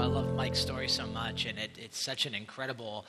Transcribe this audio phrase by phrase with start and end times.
[0.00, 3.04] I love Mike's story so much, and it, it's such an incredible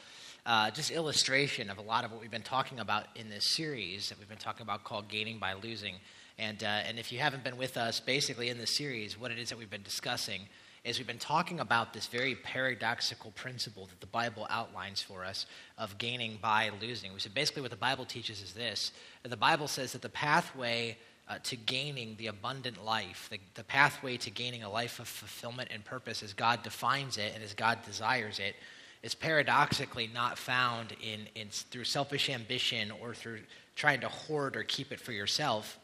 [0.45, 4.09] uh, just illustration of a lot of what we've been talking about in this series
[4.09, 5.95] that we've been talking about called Gaining by Losing.
[6.37, 9.39] And, uh, and if you haven't been with us, basically in this series, what it
[9.39, 10.41] is that we've been discussing
[10.83, 15.45] is we've been talking about this very paradoxical principle that the Bible outlines for us
[15.77, 17.13] of gaining by losing.
[17.13, 18.91] We said basically, what the Bible teaches is this:
[19.23, 20.97] the Bible says that the pathway
[21.31, 25.69] uh, to gaining the abundant life, the, the pathway to gaining a life of fulfillment
[25.71, 28.55] and purpose as God defines it and as God desires it,
[29.01, 33.39] is paradoxically not found in, in, through selfish ambition or through
[33.77, 35.79] trying to hoard or keep it for yourself,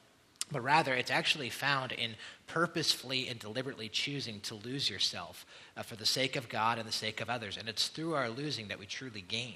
[0.51, 2.11] but rather it's actually found in
[2.45, 5.45] purposefully and deliberately choosing to lose yourself
[5.77, 7.55] uh, for the sake of God and the sake of others.
[7.55, 9.55] And it's through our losing that we truly gain.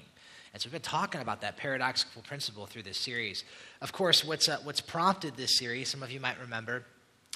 [0.52, 3.44] And so we've been talking about that paradoxical principle through this series.
[3.80, 6.84] Of course, what's, uh, what's prompted this series, some of you might remember,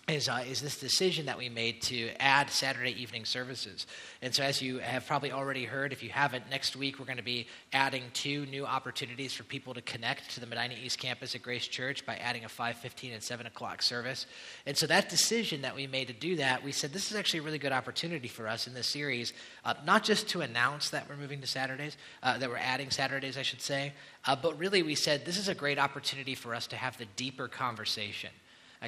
[0.09, 3.89] is, uh, is this decision that we made to add Saturday evening services.
[4.23, 7.17] And so, as you have probably already heard, if you haven't, next week we're going
[7.17, 11.35] to be adding two new opportunities for people to connect to the Medina East campus
[11.35, 14.27] at Grace Church by adding a 5:15 and 7 o'clock service.
[14.65, 17.41] And so, that decision that we made to do that, we said this is actually
[17.41, 19.33] a really good opportunity for us in this series,
[19.65, 23.37] uh, not just to announce that we're moving to Saturdays, uh, that we're adding Saturdays,
[23.37, 23.93] I should say,
[24.25, 27.07] uh, but really we said this is a great opportunity for us to have the
[27.17, 28.31] deeper conversation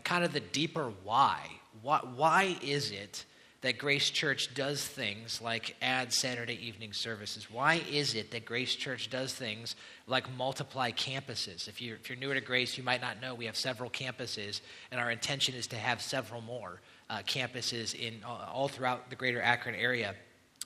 [0.04, 1.40] kind of the deeper why.
[1.82, 2.00] why.
[2.14, 3.24] Why is it
[3.60, 7.50] that Grace Church does things like add Saturday evening services?
[7.50, 9.74] Why is it that Grace Church does things
[10.06, 11.66] like multiply campuses?
[11.66, 14.60] If you're, if you're newer to Grace, you might not know we have several campuses,
[14.92, 16.80] and our intention is to have several more
[17.10, 20.14] uh, campuses in uh, all throughout the greater Akron area.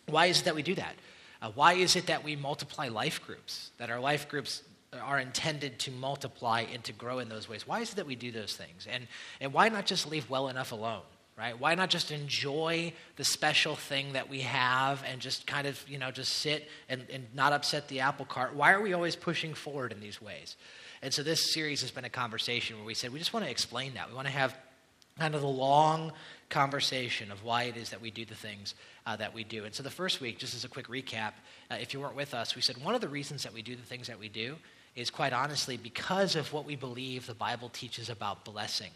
[0.09, 0.95] Why is it that we do that?
[1.41, 3.71] Uh, why is it that we multiply life groups?
[3.79, 4.63] That our life groups
[5.01, 7.67] are intended to multiply and to grow in those ways.
[7.67, 8.87] Why is it that we do those things?
[8.91, 9.07] And,
[9.41, 11.03] and why not just leave well enough alone?
[11.39, 11.59] Right?
[11.59, 15.99] Why not just enjoy the special thing that we have and just kind of, you
[15.99, 18.55] know, just sit and, and not upset the apple cart?
[18.55, 20.57] Why are we always pushing forward in these ways?
[21.01, 23.51] And so this series has been a conversation where we said we just want to
[23.51, 24.11] explain that.
[24.11, 24.55] We want to have
[25.19, 26.13] kind of the long
[26.51, 28.75] conversation of why it is that we do the things
[29.07, 29.65] uh, that we do.
[29.65, 31.33] And so the first week, just as a quick recap,
[31.71, 33.75] uh, if you weren't with us, we said one of the reasons that we do
[33.75, 34.57] the things that we do
[34.95, 38.91] is quite honestly because of what we believe the Bible teaches about blessing.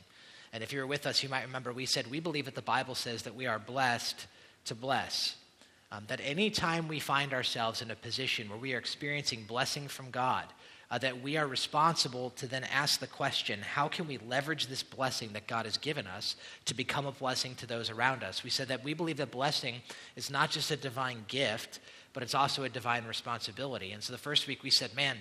[0.53, 2.63] And if you were with us, you might remember we said we believe that the
[2.63, 4.27] Bible says that we are blessed
[4.67, 5.37] to bless.
[5.93, 9.87] Um, that any time we find ourselves in a position where we are experiencing blessing
[9.87, 10.45] from God,
[10.91, 14.83] uh, that we are responsible to then ask the question how can we leverage this
[14.83, 18.45] blessing that God has given us to become a blessing to those around us?
[18.45, 19.77] We said that we believe that blessing
[20.17, 21.81] is not just a divine gift,
[22.13, 23.93] but it's also a divine responsibility.
[23.93, 25.17] And so the first week we said, man,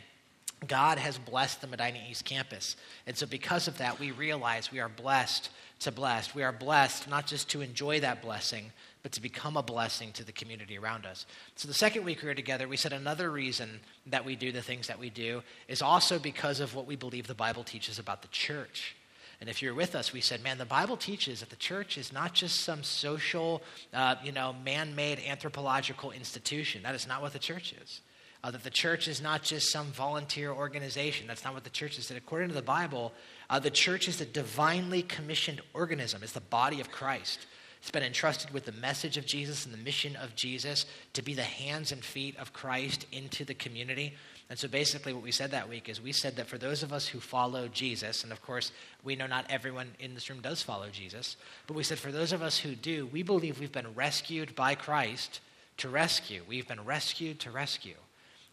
[0.67, 2.75] God has blessed the Medina East campus.
[3.05, 5.49] And so, because of that, we realize we are blessed
[5.81, 6.33] to bless.
[6.33, 8.71] We are blessed not just to enjoy that blessing,
[9.03, 11.25] but to become a blessing to the community around us.
[11.55, 14.61] So, the second week we were together, we said another reason that we do the
[14.61, 18.21] things that we do is also because of what we believe the Bible teaches about
[18.21, 18.95] the church.
[19.41, 22.13] And if you're with us, we said, man, the Bible teaches that the church is
[22.13, 23.61] not just some social,
[23.93, 26.83] uh, you know, man made anthropological institution.
[26.83, 27.99] That is not what the church is
[28.45, 31.25] uh, that the church is not just some volunteer organization.
[31.25, 32.09] That's not what the church is.
[32.09, 33.11] That according to the Bible,
[33.49, 37.39] uh, the church is a divinely commissioned organism, it's the body of Christ.
[37.79, 41.33] It's been entrusted with the message of Jesus and the mission of Jesus to be
[41.33, 44.13] the hands and feet of Christ into the community.
[44.49, 46.93] And so basically, what we said that week is we said that for those of
[46.93, 48.71] us who follow Jesus, and of course,
[49.03, 51.35] we know not everyone in this room does follow Jesus,
[51.65, 54.75] but we said for those of us who do, we believe we've been rescued by
[54.75, 55.39] Christ
[55.77, 56.43] to rescue.
[56.47, 57.95] We've been rescued to rescue.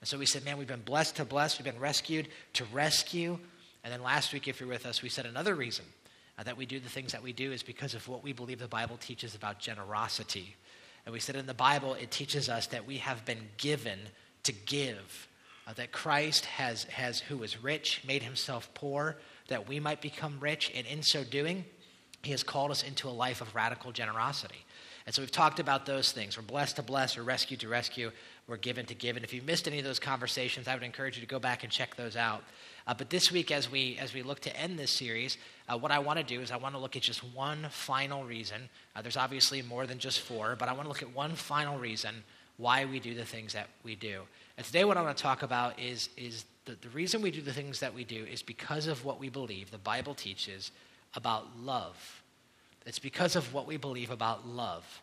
[0.02, 3.38] And so we said, man, we've been blessed to bless, we've been rescued to rescue.
[3.84, 5.84] And then last week, if you're with us, we said another reason
[6.36, 8.58] uh, that we do the things that we do is because of what we believe
[8.58, 10.56] the Bible teaches about generosity.
[11.06, 14.00] And we said in the Bible, it teaches us that we have been given
[14.42, 15.28] to give.
[15.68, 20.40] Uh, that Christ has, has, who is rich, made himself poor, that we might become
[20.40, 20.72] rich.
[20.74, 21.64] And in so doing,
[22.24, 24.64] he has called us into a life of radical generosity.
[25.06, 26.36] And so we've talked about those things.
[26.36, 28.10] We're blessed to bless, or rescued to rescue
[28.48, 29.16] we're given to give.
[29.16, 31.62] And if you missed any of those conversations, I would encourage you to go back
[31.62, 32.42] and check those out.
[32.86, 35.92] Uh, but this week, as we as we look to end this series, uh, what
[35.92, 38.68] I want to do is I want to look at just one final reason.
[38.96, 41.78] Uh, there's obviously more than just four, but I want to look at one final
[41.78, 42.24] reason
[42.56, 44.22] why we do the things that we do.
[44.56, 47.40] And today, what I want to talk about is is the, the reason we do
[47.40, 50.72] the things that we do is because of what we believe the Bible teaches
[51.14, 52.22] about love.
[52.86, 55.02] It's because of what we believe about love.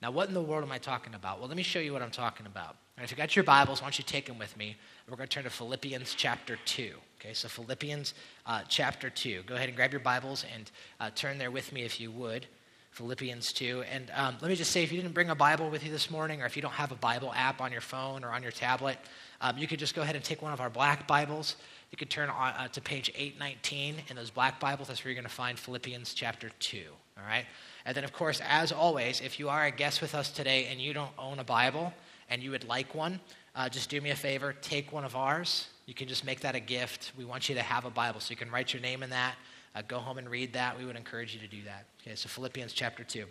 [0.00, 1.40] Now, what in the world am I talking about?
[1.40, 2.76] Well, let me show you what I'm talking about.
[2.96, 4.76] Right, if you got your Bibles, why don't you take them with me?
[5.08, 6.92] We're going to turn to Philippians chapter 2.
[7.20, 8.14] Okay, so Philippians
[8.46, 9.42] uh, chapter 2.
[9.46, 12.46] Go ahead and grab your Bibles and uh, turn there with me if you would.
[12.92, 13.84] Philippians 2.
[13.92, 16.10] And um, let me just say if you didn't bring a Bible with you this
[16.10, 18.52] morning, or if you don't have a Bible app on your phone or on your
[18.52, 18.98] tablet,
[19.40, 21.56] um, you could just go ahead and take one of our black Bibles.
[21.90, 24.88] You could turn on, uh, to page 819 in those black Bibles.
[24.88, 26.82] That's where you're going to find Philippians chapter 2.
[27.18, 27.44] All right?
[27.84, 30.80] And then, of course, as always, if you are a guest with us today and
[30.80, 31.92] you don't own a Bible
[32.30, 33.20] and you would like one,
[33.54, 35.68] uh, just do me a favor, take one of ours.
[35.86, 37.12] You can just make that a gift.
[37.16, 39.34] We want you to have a Bible so you can write your name in that.
[39.74, 40.78] Uh, go home and read that.
[40.78, 41.86] We would encourage you to do that.
[42.02, 43.24] Okay, so Philippians chapter 2.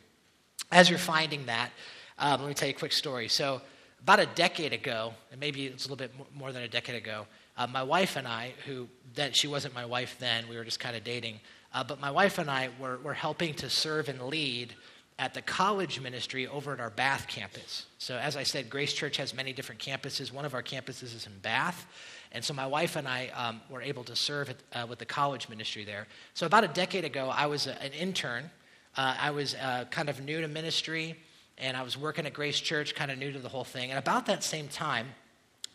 [0.72, 1.72] As you're finding that,
[2.20, 3.28] um, let me tell you a quick story.
[3.28, 3.62] So,
[4.02, 7.26] about a decade ago, and maybe it's a little bit more than a decade ago,
[7.58, 10.80] uh, my wife and I, who then she wasn't my wife then, we were just
[10.80, 11.40] kind of dating,
[11.78, 14.74] uh, but my wife and I were, were helping to serve and lead
[15.20, 17.86] at the college ministry over at our Bath campus.
[18.00, 20.34] So, as I said, Grace Church has many different campuses.
[20.34, 21.86] One of our campuses is in Bath.
[22.32, 25.06] And so, my wife and I um, were able to serve at, uh, with the
[25.06, 26.08] college ministry there.
[26.34, 28.50] So, about a decade ago, I was a, an intern.
[28.96, 31.16] Uh, I was uh, kind of new to ministry,
[31.60, 33.92] and I was working at Grace Church, kind of new to the whole thing.
[33.92, 35.10] And about that same time,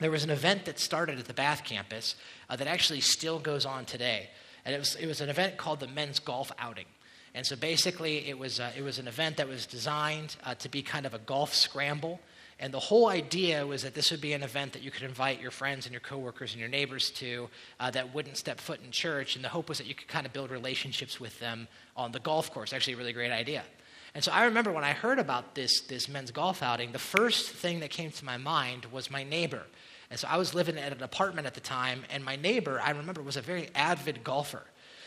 [0.01, 2.17] there was an event that started at the Bath campus
[2.51, 4.31] uh, that actually still goes on today.
[4.65, 6.87] And it was, it was an event called the Men's Golf Outing.
[7.35, 10.69] And so basically, it was, uh, it was an event that was designed uh, to
[10.69, 12.21] be kind of a golf scramble.
[12.61, 15.41] And the whole idea was that this would be an event that you could invite
[15.41, 17.49] your friends and your coworkers and your neighbors to
[17.81, 19.35] uh, that wouldn't step foot in church.
[19.35, 21.67] And the hope was that you could kind of build relationships with them
[21.97, 22.73] on the golf course.
[22.73, 23.65] Actually, a really great idea.
[24.15, 27.51] And so I remember when I heard about this, this men's golf outing, the first
[27.51, 29.63] thing that came to my mind was my neighbor.
[30.13, 32.91] And so I was living at an apartment at the time, and my neighbor, I
[32.91, 34.63] remember, was a very avid golfer.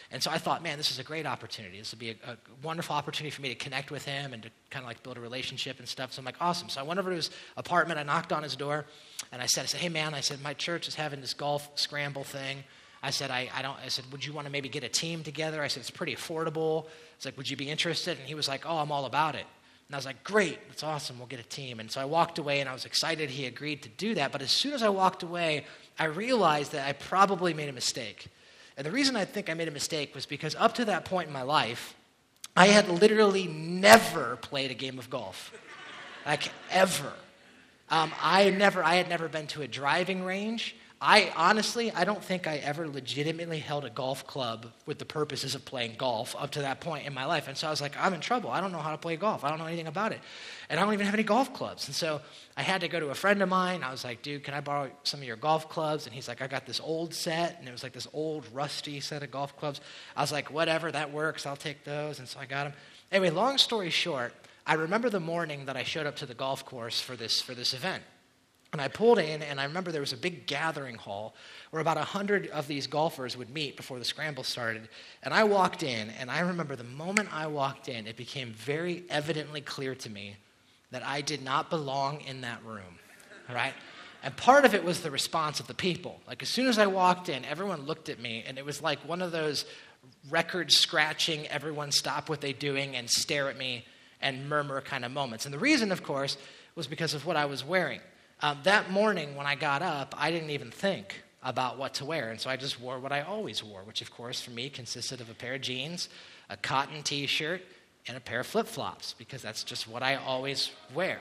[0.10, 1.78] And so I thought, man, this is a great opportunity.
[1.78, 4.50] This would be a, a, wonderful opportunity for me to connect with him and to
[4.72, 6.12] kind of like build a relationship and stuff.
[6.12, 6.70] So I'm like, awesome.
[6.70, 8.00] So I went over to his apartment.
[8.00, 8.86] I knocked on his door,
[9.32, 11.70] and I said, I said, hey man, I said my church is having this golf
[11.76, 12.64] scramble thing.
[13.04, 13.78] I said, I, I don't.
[13.86, 15.62] I said, would you want to maybe get a team together?
[15.62, 16.86] I said, it's pretty affordable.
[16.86, 18.18] I was like, would you be interested?
[18.18, 19.46] And he was like, oh, I'm all about it.
[19.88, 21.80] And I was like, great, that's awesome, we'll get a team.
[21.80, 24.32] And so I walked away and I was excited he agreed to do that.
[24.32, 25.66] But as soon as I walked away,
[26.00, 28.28] I realized that I probably made a mistake.
[28.78, 31.28] And the reason I think I made a mistake was because up to that point
[31.28, 31.96] in my life,
[32.56, 35.54] I had literally never played a game of golf.
[36.26, 37.14] Like, ever.
[37.90, 40.76] Um, I, never, I had never been to a driving range.
[41.08, 45.54] I honestly, I don't think I ever legitimately held a golf club with the purposes
[45.54, 47.48] of playing golf up to that point in my life.
[47.48, 48.50] And so I was like, I'm in trouble.
[48.50, 49.44] I don't know how to play golf.
[49.44, 50.20] I don't know anything about it.
[50.68, 51.86] And I don't even have any golf clubs.
[51.86, 52.22] And so
[52.58, 53.84] I had to go to a friend of mine.
[53.84, 56.08] I was like, dude, can I borrow some of your golf clubs?
[56.08, 57.60] And he's like, I got this old set.
[57.60, 59.82] And it was like this old, rusty set of golf clubs.
[60.18, 61.46] I was like, whatever, that works.
[61.46, 62.18] I'll take those.
[62.18, 62.74] And so I got them.
[63.12, 64.34] Anyway, long story short,
[64.66, 67.54] I remember the morning that I showed up to the golf course for this, for
[67.54, 68.02] this event.
[68.76, 71.34] And I pulled in, and I remember there was a big gathering hall
[71.72, 74.90] where about 100 of these golfers would meet before the scramble started.
[75.24, 79.06] And I walked in, and I remember the moment I walked in, it became very
[79.10, 80.36] evidently clear to me
[80.92, 83.00] that I did not belong in that room,
[83.50, 83.74] right?
[84.22, 86.20] And part of it was the response of the people.
[86.28, 89.00] Like, as soon as I walked in, everyone looked at me, and it was like
[89.08, 89.64] one of those
[90.30, 93.86] record scratching, everyone stop what they're doing and stare at me
[94.20, 95.46] and murmur kind of moments.
[95.46, 96.36] And the reason, of course,
[96.76, 98.02] was because of what I was wearing.
[98.42, 102.32] Um, that morning when I got up, I didn't even think about what to wear.
[102.32, 105.22] And so I just wore what I always wore, which, of course, for me consisted
[105.22, 106.10] of a pair of jeans,
[106.50, 107.62] a cotton t shirt,
[108.08, 111.20] and a pair of flip flops, because that's just what I always wear,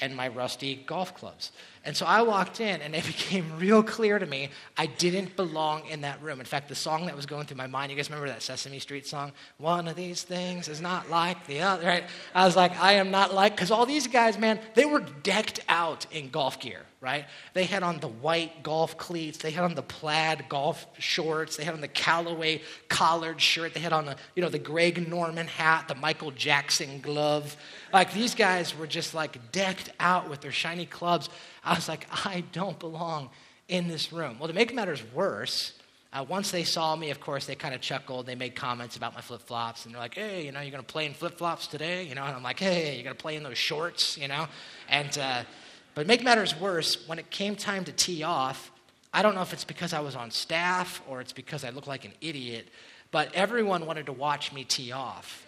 [0.00, 1.52] and my rusty golf clubs.
[1.86, 5.86] And so I walked in, and it became real clear to me I didn't belong
[5.86, 6.40] in that room.
[6.40, 8.80] In fact, the song that was going through my mind, you guys remember that Sesame
[8.80, 9.32] Street song?
[9.58, 12.04] One of these things is not like the other, right?
[12.34, 15.60] I was like, I am not like, because all these guys, man, they were decked
[15.68, 17.24] out in golf gear, right?
[17.54, 21.64] They had on the white golf cleats, they had on the plaid golf shorts, they
[21.64, 25.46] had on the Callaway collared shirt, they had on the, you know, the Greg Norman
[25.46, 27.56] hat, the Michael Jackson glove.
[27.92, 31.28] Like these guys were just like decked out with their shiny clubs.
[31.64, 33.30] I was like, I don't belong
[33.68, 34.38] in this room.
[34.38, 35.72] Well, to make matters worse,
[36.12, 38.26] uh, once they saw me, of course, they kind of chuckled.
[38.26, 40.82] They made comments about my flip flops, and they're like, "Hey, you know, you're gonna
[40.82, 43.42] play in flip flops today?" You know, and I'm like, "Hey, you're gonna play in
[43.42, 44.46] those shorts?" You know,
[44.88, 45.42] and uh,
[45.94, 48.70] but make matters worse, when it came time to tee off,
[49.12, 51.86] I don't know if it's because I was on staff or it's because I look
[51.86, 52.68] like an idiot,
[53.10, 55.45] but everyone wanted to watch me tee off.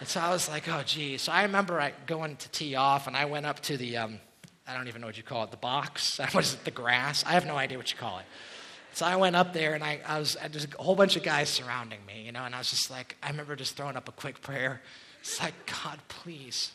[0.00, 3.06] And so I was like, "Oh, geez." So I remember I going to tee off,
[3.06, 4.20] and I went up to the um,
[4.66, 6.18] I don't even know what you call it, the box.
[6.32, 7.24] What is it, the grass?
[7.26, 8.24] I have no idea what you call it.
[8.94, 11.22] So I went up there and I, I was I just a whole bunch of
[11.22, 14.08] guys surrounding me, you know, and I was just like, I remember just throwing up
[14.08, 14.80] a quick prayer.
[15.20, 16.72] It's like, God, please,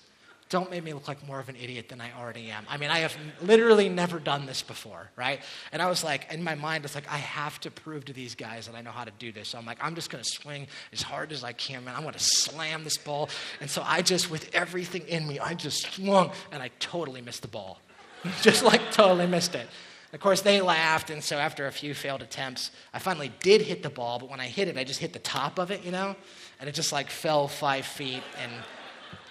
[0.49, 2.65] don't make me look like more of an idiot than I already am.
[2.67, 5.41] I mean, I have literally never done this before, right?
[5.71, 8.33] And I was like, in my mind, it's like, I have to prove to these
[8.33, 9.49] guys that I know how to do this.
[9.49, 11.95] So I'm like, I'm just going to swing as hard as I can, man.
[11.95, 13.29] I'm going to slam this ball.
[13.61, 17.43] And so I just, with everything in me, I just swung and I totally missed
[17.43, 17.79] the ball.
[18.41, 19.67] just like totally missed it.
[20.11, 23.83] Of course, they laughed, and so after a few failed attempts, I finally did hit
[23.83, 25.91] the ball, but when I hit it, I just hit the top of it, you
[25.91, 26.15] know?
[26.59, 28.51] And it just like fell five feet, and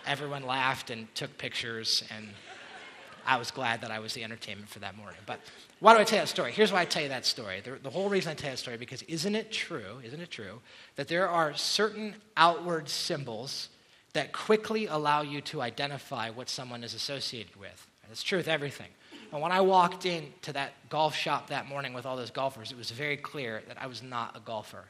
[0.08, 2.28] everyone laughed and took pictures, and
[3.26, 5.20] I was glad that I was the entertainment for that morning.
[5.26, 5.40] But
[5.80, 6.50] why do I tell that story?
[6.50, 7.60] Here's why I tell you that story.
[7.60, 10.00] The, the whole reason I tell that story because isn't it true?
[10.02, 10.60] Isn't it true
[10.96, 13.68] that there are certain outward symbols
[14.14, 17.86] that quickly allow you to identify what someone is associated with?
[18.10, 18.88] It's true with everything.
[19.30, 22.78] And when I walked into that golf shop that morning with all those golfers, it
[22.78, 24.86] was very clear that I was not a golfer.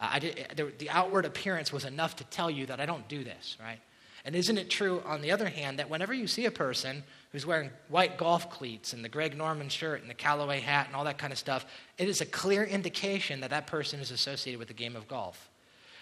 [0.00, 3.22] Uh, did, the, the outward appearance was enough to tell you that I don't do
[3.22, 3.78] this, right?
[4.26, 7.46] And isn't it true, on the other hand, that whenever you see a person who's
[7.46, 11.04] wearing white golf cleats and the Greg Norman shirt and the Callaway hat and all
[11.04, 11.64] that kind of stuff,
[11.96, 15.48] it is a clear indication that that person is associated with the game of golf.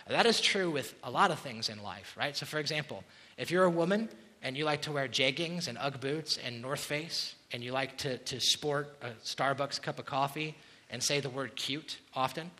[0.09, 2.35] That is true with a lot of things in life, right?
[2.35, 3.05] So, for example,
[3.37, 4.09] if you're a woman
[4.43, 7.99] and you like to wear jeggings and Ugg boots and North Face, and you like
[7.99, 10.57] to, to sport a Starbucks cup of coffee
[10.89, 12.51] and say the word cute often,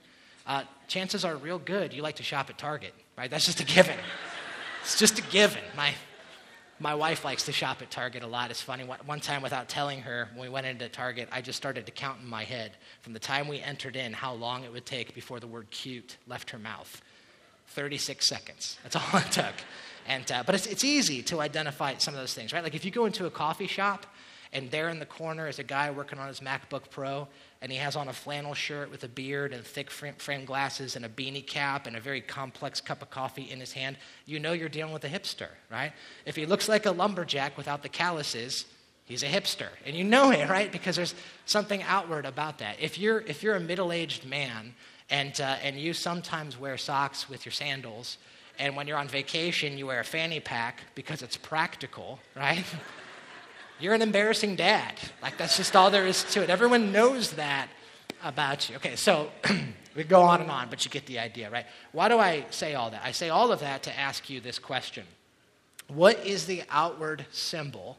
[0.47, 3.31] uh, chances are real good you like to shop at Target, right?
[3.31, 3.97] That's just a given.
[4.85, 5.63] It's just a given.
[5.75, 5.95] My,
[6.79, 8.51] my wife likes to shop at Target a lot.
[8.51, 8.85] It's funny.
[8.85, 12.21] One time, without telling her, when we went into Target, I just started to count
[12.21, 15.41] in my head from the time we entered in how long it would take before
[15.41, 17.01] the word cute left her mouth.
[17.69, 18.79] 36 seconds.
[18.83, 19.55] That's all it took.
[20.07, 22.63] And, uh, but it's, it's easy to identify some of those things, right?
[22.63, 24.05] Like if you go into a coffee shop
[24.53, 27.27] and there in the corner is a guy working on his MacBook Pro,
[27.65, 31.05] and he has on a flannel shirt with a beard and thick frame glasses and
[31.07, 33.97] a beanie cap and a very complex cup of coffee in his hand.
[34.27, 35.91] You know you're dealing with a hipster, right?
[36.27, 38.67] If he looks like a lumberjack without the calluses,
[39.07, 39.69] he's a hipster.
[39.87, 40.71] And you know it, right?
[40.71, 41.15] Because there's
[41.47, 42.77] something outward about that.
[42.81, 44.75] If you're, if you're a middle aged man
[45.09, 48.19] and, uh, and you sometimes wear socks with your sandals,
[48.59, 52.67] and when you're on vacation, you wear a fanny pack because it's practical, right?
[53.85, 54.95] You're an embarrassing dad.
[55.21, 56.49] Like, that's just all there is to it.
[56.49, 57.69] Everyone knows that
[58.23, 58.77] about you.
[58.77, 59.31] Okay, so
[59.95, 61.67] we go on and on, but you get the idea, right?
[61.93, 63.03] Why do I say all that?
[63.05, 65.05] I say all of that to ask you this question
[65.89, 67.99] What is the outward symbol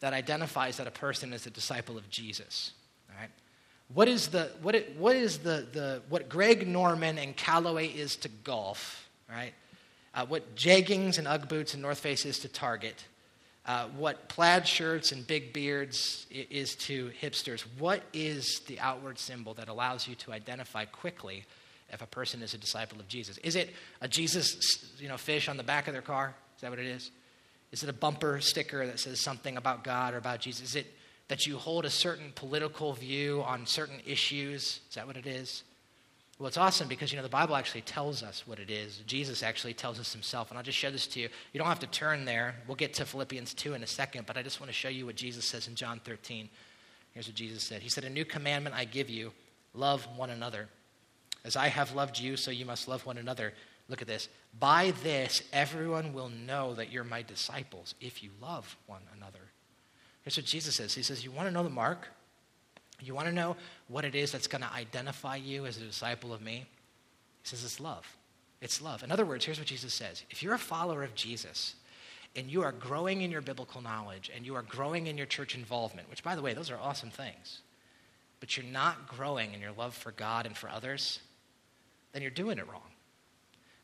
[0.00, 2.72] that identifies that a person is a disciple of Jesus?
[3.08, 3.30] All right?
[3.94, 8.16] What is the what it, what is the, the what Greg Norman and Callaway is
[8.16, 9.54] to golf, right?
[10.14, 13.02] Uh, what jeggings and UGG boots and North Face is to Target,
[13.66, 17.62] uh, what plaid shirts and big beards is to hipsters.
[17.78, 21.44] What is the outward symbol that allows you to identify quickly
[21.90, 23.38] if a person is a disciple of Jesus?
[23.38, 23.70] Is it
[24.02, 26.34] a Jesus you know, fish on the back of their car?
[26.56, 27.10] Is that what it is?
[27.72, 30.68] Is it a bumper sticker that says something about God or about Jesus?
[30.68, 30.86] Is it
[31.28, 34.80] that you hold a certain political view on certain issues?
[34.88, 35.62] Is that what it is?
[36.38, 39.02] Well, it's awesome because, you know, the Bible actually tells us what it is.
[39.06, 40.50] Jesus actually tells us himself.
[40.50, 41.28] And I'll just show this to you.
[41.52, 42.56] You don't have to turn there.
[42.66, 45.06] We'll get to Philippians 2 in a second, but I just want to show you
[45.06, 46.48] what Jesus says in John 13.
[47.12, 49.32] Here's what Jesus said He said, A new commandment I give you
[49.74, 50.68] love one another.
[51.44, 53.52] As I have loved you, so you must love one another.
[53.88, 54.28] Look at this.
[54.58, 59.40] By this, everyone will know that you're my disciples if you love one another.
[60.22, 62.08] Here's what Jesus says He says, You want to know the mark?
[63.00, 63.56] You want to know
[63.88, 66.64] what it is that's going to identify you as a disciple of me?
[67.42, 68.16] He says it's love.
[68.60, 69.02] It's love.
[69.02, 71.74] In other words, here's what Jesus says If you're a follower of Jesus
[72.36, 75.54] and you are growing in your biblical knowledge and you are growing in your church
[75.54, 77.60] involvement, which, by the way, those are awesome things,
[78.40, 81.20] but you're not growing in your love for God and for others,
[82.12, 82.93] then you're doing it wrong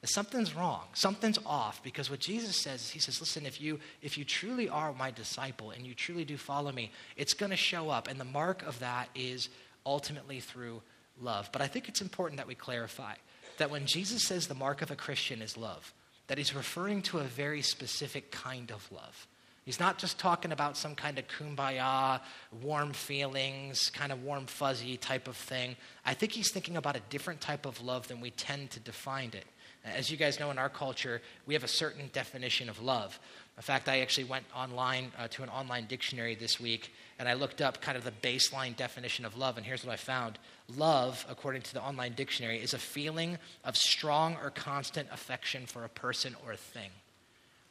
[0.09, 4.17] something's wrong something's off because what jesus says is he says listen if you if
[4.17, 7.91] you truly are my disciple and you truly do follow me it's going to show
[7.91, 9.51] up and the mark of that is
[9.85, 10.81] ultimately through
[11.21, 13.15] love but i think it's important that we clarify
[13.59, 15.93] that when jesus says the mark of a christian is love
[16.29, 19.27] that he's referring to a very specific kind of love
[19.65, 22.21] He's not just talking about some kind of kumbaya,
[22.63, 25.77] warm feelings, kind of warm, fuzzy type of thing.
[26.05, 29.31] I think he's thinking about a different type of love than we tend to define
[29.35, 29.45] it.
[29.85, 33.19] As you guys know, in our culture, we have a certain definition of love.
[33.57, 37.35] In fact, I actually went online uh, to an online dictionary this week and I
[37.35, 40.39] looked up kind of the baseline definition of love, and here's what I found
[40.77, 45.85] Love, according to the online dictionary, is a feeling of strong or constant affection for
[45.85, 46.91] a person or a thing.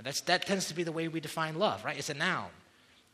[0.03, 1.97] That's, that tends to be the way we define love, right?
[1.97, 2.49] It's a noun.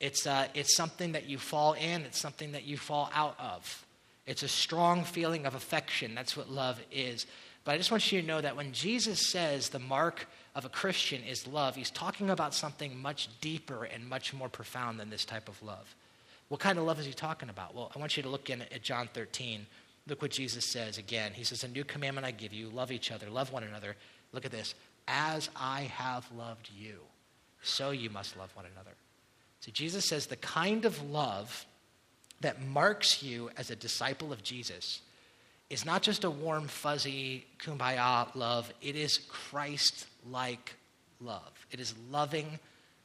[0.01, 3.85] It's, uh, it's something that you fall in, it's something that you fall out of.
[4.25, 6.15] It's a strong feeling of affection.
[6.15, 7.27] That's what love is.
[7.65, 10.69] But I just want you to know that when Jesus says the mark of a
[10.69, 15.25] Christian is love, he's talking about something much deeper and much more profound than this
[15.25, 15.95] type of love.
[16.47, 17.73] What kind of love is he talking about?
[17.73, 19.65] Well, I want you to look in at John 13.
[20.07, 21.31] Look what Jesus says again.
[21.33, 23.95] He says, A new commandment I give you love each other, love one another.
[24.31, 24.75] Look at this.
[25.07, 26.99] As I have loved you,
[27.63, 28.91] so you must love one another.
[29.61, 31.65] So Jesus says the kind of love
[32.41, 35.01] that marks you as a disciple of Jesus
[35.69, 40.75] is not just a warm, fuzzy, kumbaya love, it is Christ like
[41.19, 41.65] love.
[41.71, 42.59] It is loving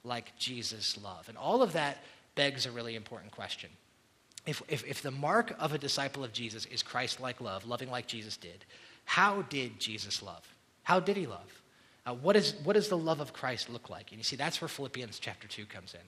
[0.05, 1.29] like Jesus' love.
[1.29, 1.99] And all of that
[2.35, 3.71] begs a really important question.
[4.47, 7.91] If, if, if the mark of a disciple of Jesus is Christ like love, loving
[7.91, 8.65] like Jesus did,
[9.05, 10.47] how did Jesus love?
[10.83, 11.63] How did he love?
[12.07, 14.11] Uh, what, is, what does the love of Christ look like?
[14.11, 16.01] And you see, that's where Philippians chapter 2 comes in.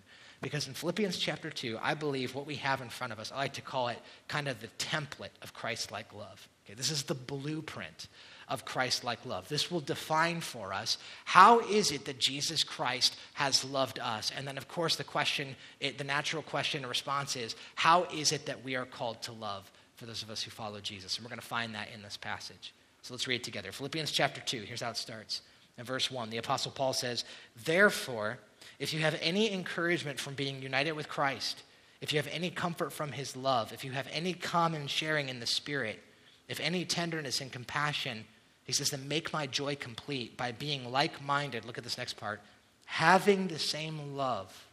[0.43, 3.39] Because in Philippians chapter 2, I believe what we have in front of us, I
[3.39, 6.49] like to call it kind of the template of Christ like love.
[6.67, 8.09] Okay, this is the blueprint
[8.49, 9.49] of Christ like love.
[9.49, 14.33] This will define for us how is it that Jesus Christ has loved us?
[14.37, 18.33] And then, of course, the question, it, the natural question and response is how is
[18.33, 21.17] it that we are called to love for those of us who follow Jesus?
[21.17, 22.75] And we're going to find that in this passage.
[23.03, 23.71] So let's read it together.
[23.71, 25.43] Philippians chapter 2, here's how it starts.
[25.79, 27.25] In verse 1, the Apostle Paul says,
[27.65, 28.39] Therefore,
[28.83, 31.63] if you have any encouragement from being united with Christ,
[32.01, 35.39] if you have any comfort from his love, if you have any common sharing in
[35.39, 36.01] the Spirit,
[36.49, 38.25] if any tenderness and compassion,
[38.65, 41.65] he says, then make my joy complete by being like minded.
[41.65, 42.41] Look at this next part.
[42.87, 44.67] Having the same love.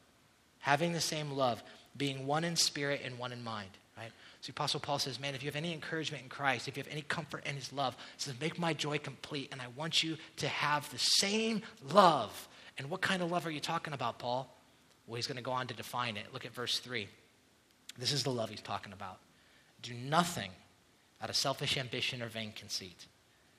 [0.57, 1.61] Having the same love.
[1.95, 3.69] Being one in spirit and one in mind.
[3.95, 4.11] Right?
[4.41, 6.81] So the Apostle Paul says, man, if you have any encouragement in Christ, if you
[6.81, 9.49] have any comfort in his love, he says, make my joy complete.
[9.51, 11.61] And I want you to have the same
[11.91, 12.47] love
[12.79, 14.51] and what kind of love are you talking about, Paul?
[15.05, 16.27] Well, he's going to go on to define it.
[16.33, 17.07] Look at verse 3.
[17.97, 19.19] This is the love he's talking about.
[19.81, 20.51] Do nothing
[21.21, 23.05] out of selfish ambition or vain conceit,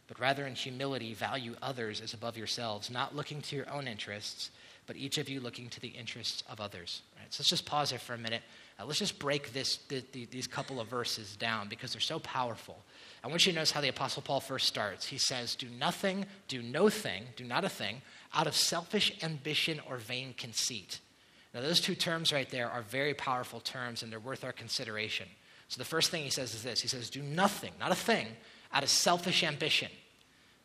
[0.09, 4.51] but rather in humility value others as above yourselves, not looking to your own interests,
[4.87, 7.03] but each of you looking to the interests of others.
[7.19, 8.43] Right, so let's just pause there for a minute.
[8.79, 12.19] Uh, let's just break this, the, the, these couple of verses down because they're so
[12.21, 12.79] powerful.
[13.23, 15.07] I want you to notice how the Apostle Paul first starts.
[15.07, 18.01] He says, Do nothing, do no thing, do not a thing,
[18.35, 21.01] out of selfish ambition or vain conceit.
[21.53, 25.27] Now, those two terms right there are very powerful terms and they're worth our consideration.
[25.69, 28.29] So, the first thing he says is this He says, Do nothing, not a thing,
[28.73, 29.91] out of selfish ambition.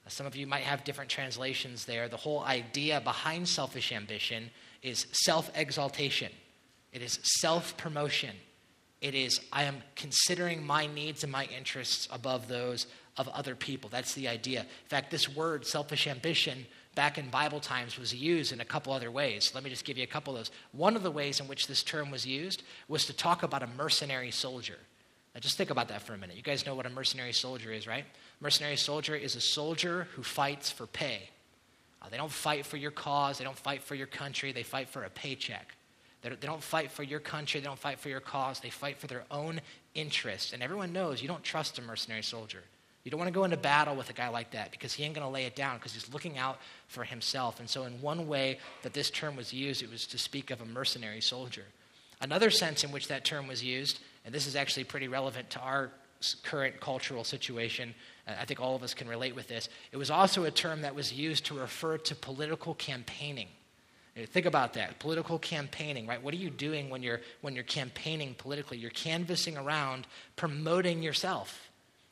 [0.06, 2.08] Now, some of you might have different translations there.
[2.08, 4.52] The whole idea behind selfish ambition
[4.84, 6.32] is self exaltation,
[6.92, 8.36] it is self promotion.
[9.02, 13.90] It is, I am considering my needs and my interests above those of other people.
[13.90, 14.62] That's the idea.
[14.62, 18.94] In fact, this word, selfish ambition, back in Bible times was used in a couple
[18.94, 19.52] other ways.
[19.54, 20.52] Let me just give you a couple of those.
[20.72, 23.68] One of the ways in which this term was used was to talk about a
[23.68, 24.78] mercenary soldier.
[25.34, 26.38] Now, just think about that for a minute.
[26.38, 28.06] You guys know what a mercenary soldier is, right?
[28.40, 31.30] Mercenary soldier is a soldier who fights for pay.
[32.02, 34.88] Uh, they don't fight for your cause, they don't fight for your country, they fight
[34.88, 35.76] for a paycheck.
[36.22, 38.70] They don't, they don't fight for your country, they don't fight for your cause, they
[38.70, 39.60] fight for their own
[39.94, 40.54] interests.
[40.54, 42.64] And everyone knows you don't trust a mercenary soldier.
[43.06, 45.14] You don't want to go into battle with a guy like that because he ain't
[45.14, 47.60] going to lay it down because he's looking out for himself.
[47.60, 50.60] And so, in one way that this term was used, it was to speak of
[50.60, 51.66] a mercenary soldier.
[52.20, 55.60] Another sense in which that term was used, and this is actually pretty relevant to
[55.60, 55.92] our
[56.42, 57.94] current cultural situation,
[58.28, 60.82] uh, I think all of us can relate with this, it was also a term
[60.82, 63.50] that was used to refer to political campaigning.
[64.18, 64.98] Uh, think about that.
[64.98, 66.24] Political campaigning, right?
[66.24, 68.80] What are you doing when you're when you're campaigning politically?
[68.80, 71.65] You're canvassing around promoting yourself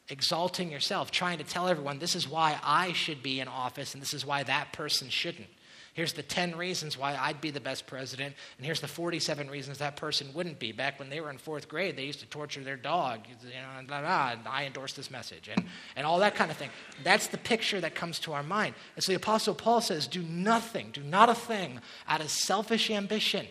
[0.09, 4.01] exalting yourself, trying to tell everyone this is why I should be in office and
[4.01, 5.47] this is why that person shouldn't.
[5.93, 9.77] Here's the 10 reasons why I'd be the best president, and here's the 47 reasons
[9.77, 10.71] that person wouldn't be.
[10.71, 13.19] Back when they were in fourth grade, they used to torture their dog.
[13.27, 15.63] You know, blah, blah, and I endorse this message, and,
[15.95, 16.71] and all that kind of thing.
[17.03, 18.73] That's the picture that comes to our mind.
[18.95, 22.89] And so the Apostle Paul says, Do nothing, do not a thing out of selfish
[22.89, 23.45] ambition,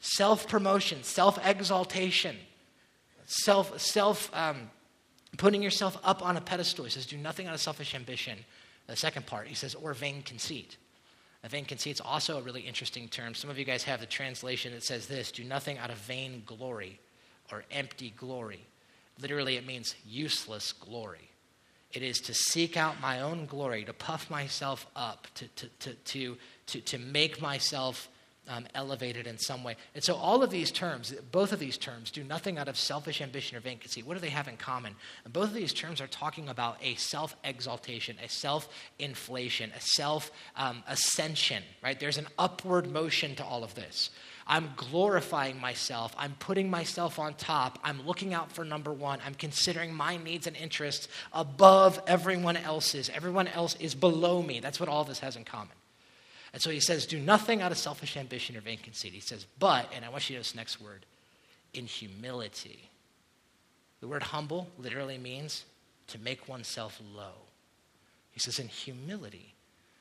[0.00, 2.36] self promotion, self exaltation,
[3.24, 4.68] self, self, um,
[5.36, 6.84] putting yourself up on a pedestal.
[6.84, 8.38] He says, do nothing out of selfish ambition.
[8.86, 10.76] The second part, he says, or vain conceit.
[11.44, 13.34] A vain conceit is also a really interesting term.
[13.34, 16.42] Some of you guys have the translation that says this do nothing out of vain
[16.46, 17.00] glory
[17.50, 18.64] or empty glory.
[19.20, 21.28] Literally, it means useless glory.
[21.92, 25.94] It is to seek out my own glory, to puff myself up, to, to, to,
[25.94, 28.08] to, to, to make myself
[28.48, 29.76] um, elevated in some way.
[29.94, 33.20] And so, all of these terms, both of these terms, do nothing out of selfish
[33.20, 34.06] ambition or conceit.
[34.06, 34.94] What do they have in common?
[35.24, 39.80] And both of these terms are talking about a self exaltation, a self inflation, a
[39.80, 41.98] self um, ascension, right?
[41.98, 44.10] There's an upward motion to all of this.
[44.46, 46.14] I'm glorifying myself.
[46.18, 47.78] I'm putting myself on top.
[47.84, 49.20] I'm looking out for number one.
[49.24, 53.08] I'm considering my needs and interests above everyone else's.
[53.08, 54.58] Everyone else is below me.
[54.58, 55.76] That's what all this has in common.
[56.52, 59.12] And so he says, do nothing out of selfish ambition or vain conceit.
[59.12, 61.06] He says, but, and I want you to this next word,
[61.72, 62.90] in humility.
[64.00, 65.64] The word humble literally means
[66.08, 67.32] to make oneself low.
[68.32, 69.54] He says, in humility.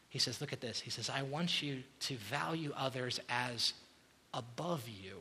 [0.10, 0.82] He says, look at this.
[0.82, 3.74] He says, I want you to value others as
[4.34, 5.18] above you.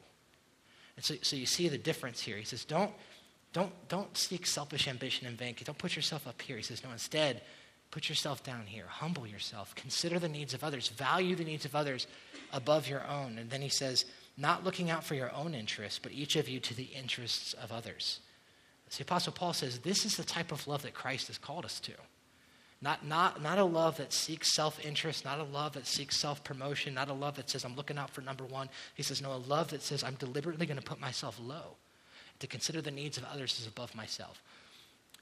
[0.97, 2.37] And so, so you see the difference here.
[2.37, 2.93] He says, don't,
[3.53, 5.55] don't, don't seek selfish ambition and vain.
[5.63, 6.57] Don't put yourself up here.
[6.57, 7.43] He says, no, instead,
[7.91, 8.87] put yourself down here.
[8.89, 9.75] Humble yourself.
[9.75, 10.89] Consider the needs of others.
[10.89, 12.07] Value the needs of others
[12.53, 13.39] above your own.
[13.39, 14.05] And then he says,
[14.37, 17.73] not looking out for your own interests, but each of you to the interests of
[17.73, 18.21] others.
[18.97, 21.79] The Apostle Paul says this is the type of love that Christ has called us
[21.81, 21.93] to.
[22.83, 26.43] Not, not, not a love that seeks self interest, not a love that seeks self
[26.43, 28.69] promotion, not a love that says, I'm looking out for number one.
[28.95, 31.77] He says, no, a love that says, I'm deliberately going to put myself low,
[32.39, 34.43] to consider the needs of others as above myself.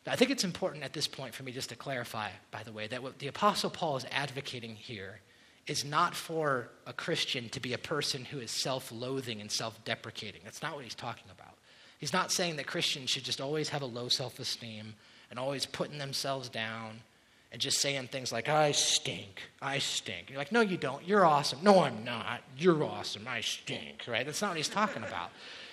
[0.06, 2.87] I think it's important at this point for me just to clarify, by the way,
[2.87, 5.20] that what the Apostle Paul is advocating here
[5.66, 9.82] is not for a Christian to be a person who is self loathing and self
[9.84, 10.40] deprecating.
[10.44, 11.54] That's not what he's talking about.
[11.98, 14.94] He's not saying that Christians should just always have a low self esteem
[15.30, 17.00] and always putting themselves down
[17.52, 20.28] and just saying things like, I stink, I stink.
[20.28, 21.06] You're like, no, you don't.
[21.06, 21.61] You're awesome.
[21.62, 22.40] No, I'm not.
[22.56, 23.26] You're awesome.
[23.26, 24.24] I stink, right?
[24.24, 25.30] That's not what he's talking about.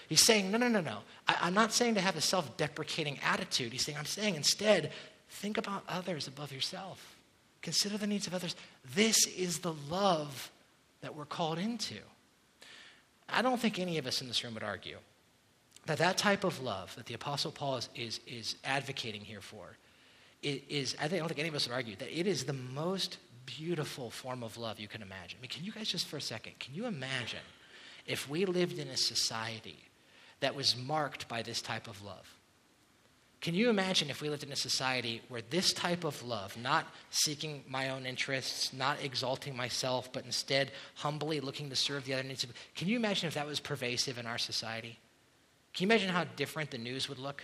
[0.07, 0.99] He's saying, no, no, no, no.
[1.27, 3.71] I, am not saying to have a self deprecating attitude.
[3.71, 4.91] He's saying, I'm saying instead,
[5.29, 7.15] think about others above yourself.
[7.61, 8.55] Consider the needs of others.
[8.93, 10.51] This is the love
[11.01, 11.95] that we're called into.
[13.27, 14.97] I don't think any of us in this room would argue
[15.87, 19.77] that that type of love that the Apostle Paul is, is, is advocating here for
[20.43, 24.11] is, I don't think any of us would argue, that it is the most beautiful
[24.11, 25.39] form of love you can imagine.
[25.39, 27.39] I mean, can you guys just for a second, can you imagine
[28.05, 29.79] if we lived in a society
[30.39, 32.36] that was marked by this type of love?
[33.45, 36.88] Can you imagine if we lived in a society where this type of love, not
[37.12, 42.24] seeking my own interests, not exalting myself, but instead humbly looking to serve the other
[42.24, 42.43] needs
[42.74, 44.98] can you imagine if that was pervasive in our society?
[45.76, 47.43] Can you imagine how different the news would look?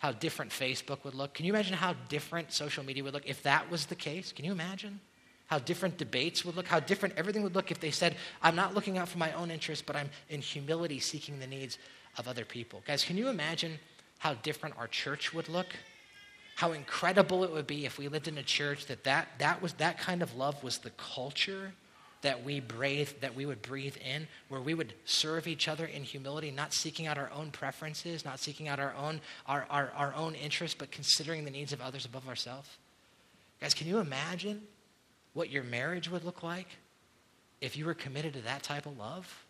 [0.00, 1.32] How different Facebook would look?
[1.32, 4.32] Can you imagine how different social media would look if that was the case?
[4.32, 4.98] Can you imagine?
[5.46, 8.74] How different debates would look, how different everything would look if they said, I'm not
[8.74, 11.78] looking out for my own interests, but I'm in humility seeking the needs
[12.16, 12.82] of other people.
[12.86, 13.78] Guys, can you imagine
[14.18, 15.66] how different our church would look?
[16.56, 19.74] How incredible it would be if we lived in a church that that, that, was,
[19.74, 21.72] that kind of love was the culture
[22.24, 26.02] that we breathe that we would breathe in where we would serve each other in
[26.02, 30.14] humility not seeking out our own preferences not seeking out our own our, our, our
[30.14, 32.78] own interests but considering the needs of others above ourselves
[33.60, 34.62] guys can you imagine
[35.34, 36.68] what your marriage would look like
[37.60, 39.44] if you were committed to that type of love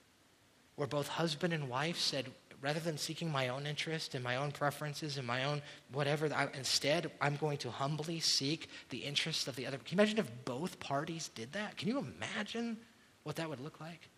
[0.76, 2.26] where both husband and wife said
[2.60, 5.60] rather than seeking my own interest and my own preferences and my own
[5.92, 9.76] whatever, I, instead, I'm going to humbly seek the interests of the other.
[9.76, 11.76] Can you imagine if both parties did that?
[11.76, 12.78] Can you imagine
[13.22, 14.08] what that would look like?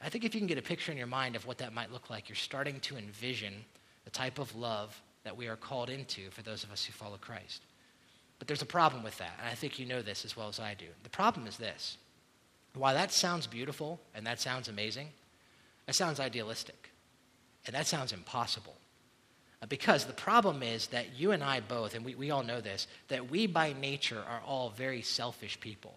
[0.00, 1.92] I think if you can get a picture in your mind of what that might
[1.92, 3.52] look like, you're starting to envision
[4.04, 7.16] the type of love that we are called into for those of us who follow
[7.16, 7.62] Christ.
[8.44, 10.60] But there's a problem with that, and I think you know this as well as
[10.60, 10.84] I do.
[11.02, 11.96] The problem is this
[12.74, 15.08] while that sounds beautiful and that sounds amazing,
[15.86, 16.90] that sounds idealistic.
[17.66, 18.76] And that sounds impossible.
[19.62, 22.60] Uh, because the problem is that you and I both, and we, we all know
[22.60, 25.94] this, that we by nature are all very selfish people.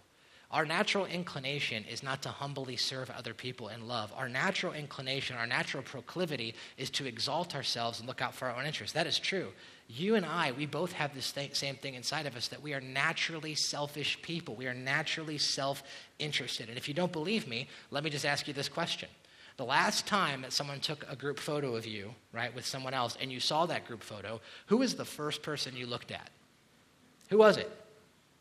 [0.50, 4.14] Our natural inclination is not to humbly serve other people in love.
[4.16, 8.58] Our natural inclination, our natural proclivity is to exalt ourselves and look out for our
[8.58, 8.94] own interests.
[8.94, 9.50] That is true.
[9.90, 12.74] You and I, we both have this th- same thing inside of us that we
[12.74, 14.56] are naturally selfish people.
[14.56, 15.84] We are naturally self
[16.18, 16.70] interested.
[16.70, 19.10] And if you don't believe me, let me just ask you this question
[19.58, 23.18] the last time that someone took a group photo of you, right, with someone else,
[23.20, 26.30] and you saw that group photo, who was the first person you looked at?
[27.30, 27.70] Who was it?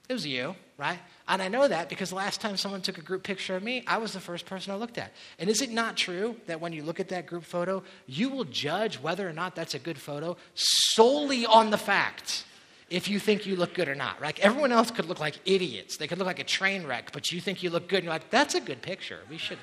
[0.08, 0.98] It was you, right?
[1.26, 3.98] And I know that because last time someone took a group picture of me, I
[3.98, 5.12] was the first person I looked at.
[5.38, 8.44] And is it not true that when you look at that group photo, you will
[8.44, 12.44] judge whether or not that's a good photo solely on the fact
[12.88, 14.38] if you think you look good or not, right?
[14.38, 15.96] Everyone else could look like idiots.
[15.96, 18.12] They could look like a train wreck, but you think you look good, and you're
[18.12, 19.20] like, that's a good picture.
[19.28, 19.58] We should.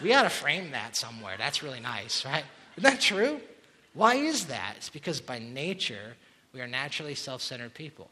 [0.00, 1.34] We ought to frame that somewhere.
[1.36, 2.44] That's really nice, right?
[2.76, 3.40] Isn't that true?
[3.94, 4.74] Why is that?
[4.76, 6.16] It's because by nature,
[6.52, 8.08] we are naturally self centered people.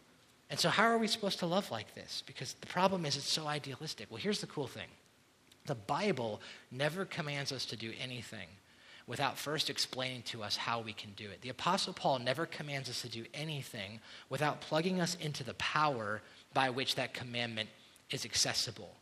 [0.51, 2.25] And so, how are we supposed to love like this?
[2.27, 4.09] Because the problem is it's so idealistic.
[4.11, 4.89] Well, here's the cool thing
[5.67, 6.41] the Bible
[6.73, 8.49] never commands us to do anything
[9.07, 11.41] without first explaining to us how we can do it.
[11.41, 16.21] The Apostle Paul never commands us to do anything without plugging us into the power
[16.53, 17.69] by which that commandment
[18.11, 18.95] is accessible.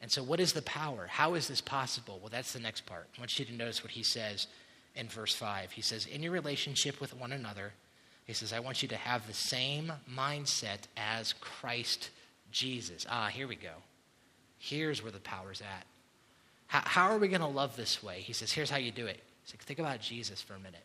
[0.00, 1.06] And so, what is the power?
[1.06, 2.18] How is this possible?
[2.20, 3.08] Well, that's the next part.
[3.16, 4.46] I want you to notice what he says
[4.94, 5.72] in verse 5.
[5.72, 7.72] He says, In your relationship with one another,
[8.24, 12.10] he says, I want you to have the same mindset as Christ
[12.50, 13.06] Jesus.
[13.08, 13.74] Ah, here we go.
[14.58, 15.86] Here's where the power's at.
[16.68, 18.20] How, how are we going to love this way?
[18.20, 19.20] He says, here's how you do it.
[19.44, 20.84] He's like, think about Jesus for a minute.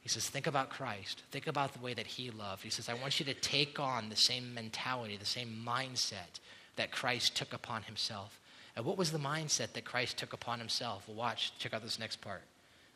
[0.00, 1.22] He says, think about Christ.
[1.30, 2.62] Think about the way that he loved.
[2.62, 6.40] He says, I want you to take on the same mentality, the same mindset
[6.76, 8.38] that Christ took upon himself.
[8.76, 11.08] And what was the mindset that Christ took upon himself?
[11.08, 12.42] Watch, check out this next part.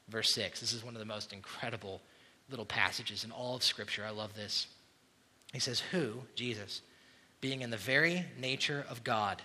[0.08, 0.60] Verse 6.
[0.60, 2.00] This is one of the most incredible
[2.52, 4.04] little passages in all of Scripture.
[4.06, 4.68] I love this.
[5.52, 6.82] He says, Who, Jesus,
[7.40, 9.42] being in the very nature of God,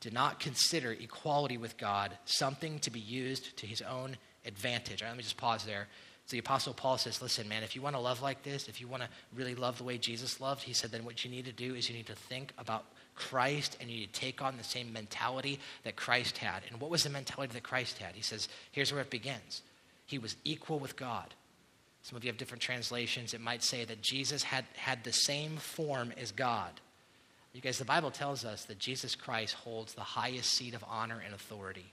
[0.00, 5.02] did not consider equality with God something to be used to his own advantage.
[5.02, 5.88] Right, let me just pause there.
[6.26, 8.80] So the Apostle Paul says, Listen, man, if you want to love like this, if
[8.80, 11.44] you want to really love the way Jesus loved, he said, then what you need
[11.46, 14.56] to do is you need to think about Christ and you need to take on
[14.56, 16.62] the same mentality that Christ had.
[16.70, 18.14] And what was the mentality that Christ had?
[18.14, 19.62] He says, Here's where it begins.
[20.06, 21.34] He was equal with God.
[22.04, 23.32] Some of you have different translations.
[23.32, 26.70] It might say that Jesus had, had the same form as God.
[27.54, 31.22] You guys, the Bible tells us that Jesus Christ holds the highest seat of honor
[31.24, 31.86] and authority.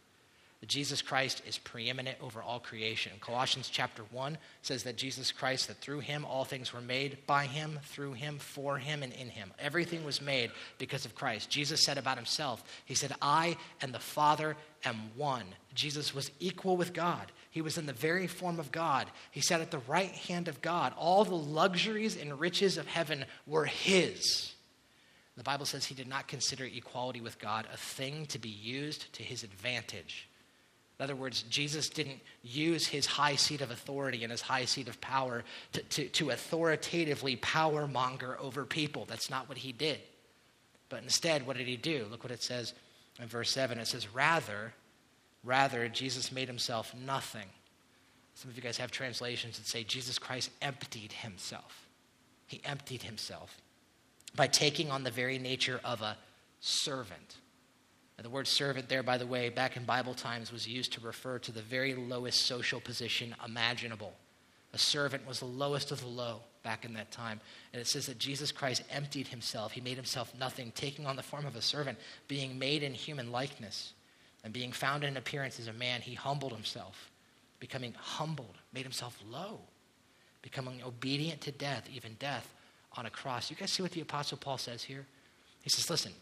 [0.59, 3.13] That Jesus Christ is preeminent over all creation.
[3.21, 7.45] Colossians chapter 1 says that Jesus Christ, that through him all things were made, by
[7.45, 9.51] him, through him, for him, and in him.
[9.59, 11.49] Everything was made because of Christ.
[11.49, 15.45] Jesus said about himself, He said, I and the Father am one.
[15.73, 17.31] Jesus was equal with God.
[17.51, 19.07] He was in the very form of God.
[19.29, 20.93] He sat at the right hand of God.
[20.97, 24.53] All the luxuries and riches of heaven were his.
[25.35, 29.11] The Bible says he did not consider equality with God a thing to be used
[29.13, 30.29] to his advantage.
[30.97, 34.87] In other words, Jesus didn't use his high seat of authority and his high seat
[34.87, 39.05] of power to, to, to authoritatively power monger over people.
[39.05, 39.99] That's not what he did.
[40.89, 42.05] But instead, what did he do?
[42.09, 42.73] Look what it says
[43.19, 43.77] in verse 7.
[43.79, 44.73] It says, Rather,
[45.43, 47.47] rather, Jesus made himself nothing.
[48.35, 51.87] Some of you guys have translations that say Jesus Christ emptied himself.
[52.47, 53.57] He emptied himself
[54.35, 56.17] by taking on the very nature of a
[56.59, 57.35] servant.
[58.21, 61.39] The word servant, there, by the way, back in Bible times, was used to refer
[61.39, 64.13] to the very lowest social position imaginable.
[64.73, 67.41] A servant was the lowest of the low back in that time.
[67.73, 69.71] And it says that Jesus Christ emptied himself.
[69.71, 73.31] He made himself nothing, taking on the form of a servant, being made in human
[73.31, 73.93] likeness,
[74.43, 77.11] and being found in appearance as a man, he humbled himself,
[77.59, 79.59] becoming humbled, made himself low,
[80.41, 82.53] becoming obedient to death, even death
[82.97, 83.49] on a cross.
[83.49, 85.05] You guys see what the Apostle Paul says here?
[85.61, 86.13] He says, listen,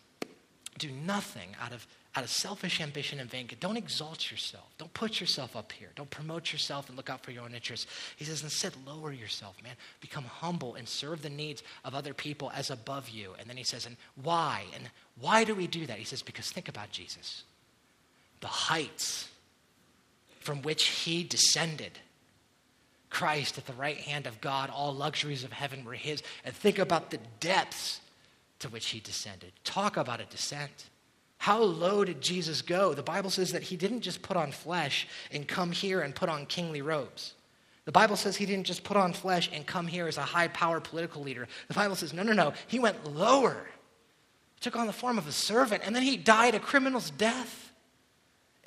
[0.78, 3.48] do nothing out of, out of selfish ambition and vain.
[3.60, 4.66] Don't exalt yourself.
[4.78, 5.90] Don't put yourself up here.
[5.96, 7.88] Don't promote yourself and look out for your own interests.
[8.18, 9.74] He says, instead, lower yourself, man.
[10.02, 13.34] Become humble and serve the needs of other people as above you.
[13.40, 14.66] And then he says, and why?
[14.76, 15.98] And why do we do that?
[15.98, 17.44] He says, because think about Jesus.
[18.42, 19.30] The heights
[20.40, 22.00] from which he descended
[23.10, 26.22] Christ at the right hand of God, all luxuries of heaven were his.
[26.46, 28.02] And think about the depths
[28.60, 29.52] to which he descended.
[29.64, 30.90] Talk about a descent.
[31.38, 32.94] How low did Jesus go?
[32.94, 36.30] The Bible says that he didn't just put on flesh and come here and put
[36.30, 37.34] on kingly robes.
[37.86, 40.50] The Bible says he didn't just put on flesh and come here as a high
[40.50, 41.48] power political leader.
[41.70, 42.54] The Bible says, no, no, no.
[42.68, 43.68] He went lower.
[44.60, 47.69] Took on the form of a servant, and then he died a criminal's death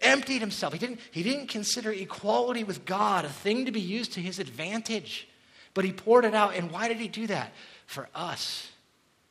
[0.02, 0.72] emptied himself.
[0.72, 4.38] He didn't, he didn't consider equality with God a thing to be used to his
[4.38, 5.28] advantage,
[5.74, 6.54] but he poured it out.
[6.54, 7.52] And why did he do that?
[7.86, 8.70] For us,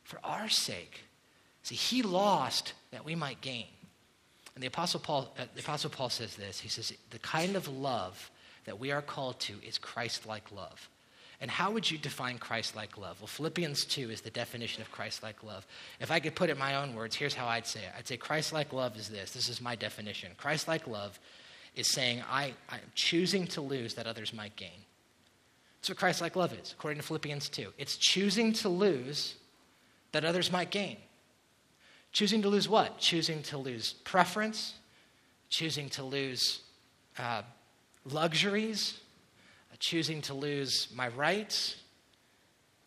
[0.04, 1.04] for our sake.
[1.64, 3.68] See, he lost that we might gain.
[4.56, 6.60] And the Apostle Paul, uh, the Apostle Paul says this.
[6.60, 8.30] He says, the kind of love
[8.66, 10.90] that we are called to is Christ like love.
[11.42, 13.20] And how would you define Christ like love?
[13.20, 15.66] Well, Philippians 2 is the definition of Christ like love.
[16.00, 18.08] If I could put it in my own words, here's how I'd say it I'd
[18.08, 19.32] say Christ like love is this.
[19.32, 20.32] This is my definition.
[20.38, 21.20] Christ like love
[21.76, 24.86] is saying, I, I'm choosing to lose that others might gain.
[25.80, 27.74] That's what Christ like love is, according to Philippians 2.
[27.80, 29.36] It's choosing to lose
[30.12, 30.98] that others might gain.
[32.12, 33.00] Choosing to lose what?
[33.00, 34.76] Choosing to lose preference,
[35.50, 36.62] choosing to lose
[37.18, 37.42] uh,
[38.06, 39.00] luxuries,
[39.80, 41.76] choosing to lose my rights,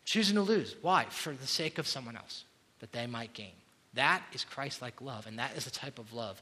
[0.05, 0.75] choosing to lose.
[0.81, 1.05] Why?
[1.09, 2.43] For the sake of someone else,
[2.79, 3.53] that they might gain.
[3.93, 6.41] That is Christ like love, and that is the type of love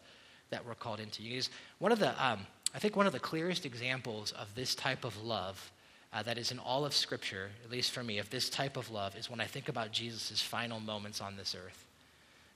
[0.50, 1.24] that we're called into.
[1.24, 1.42] You
[1.80, 5.24] one of the, um, I think one of the clearest examples of this type of
[5.24, 5.72] love
[6.14, 8.92] uh, that is in all of Scripture, at least for me, of this type of
[8.92, 11.86] love is when I think about Jesus' final moments on this earth.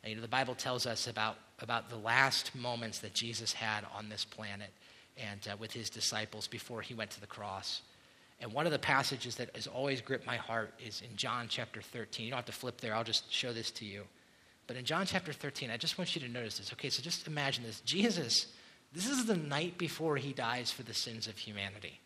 [0.04, 3.84] And, you know, the Bible tells us about, about the last moments that Jesus had
[3.96, 4.72] on this planet
[5.20, 7.82] and uh, with his disciples before he went to the cross.
[8.40, 11.82] And one of the passages that has always gripped my heart is in John chapter
[11.82, 12.26] 13.
[12.26, 14.04] You don't have to flip there, I'll just show this to you.
[14.68, 16.74] But in John chapter 13, I just want you to notice this.
[16.74, 17.80] Okay, so just imagine this.
[17.82, 18.48] Jesus,
[18.94, 22.00] this is the night before he dies for the sins of humanity.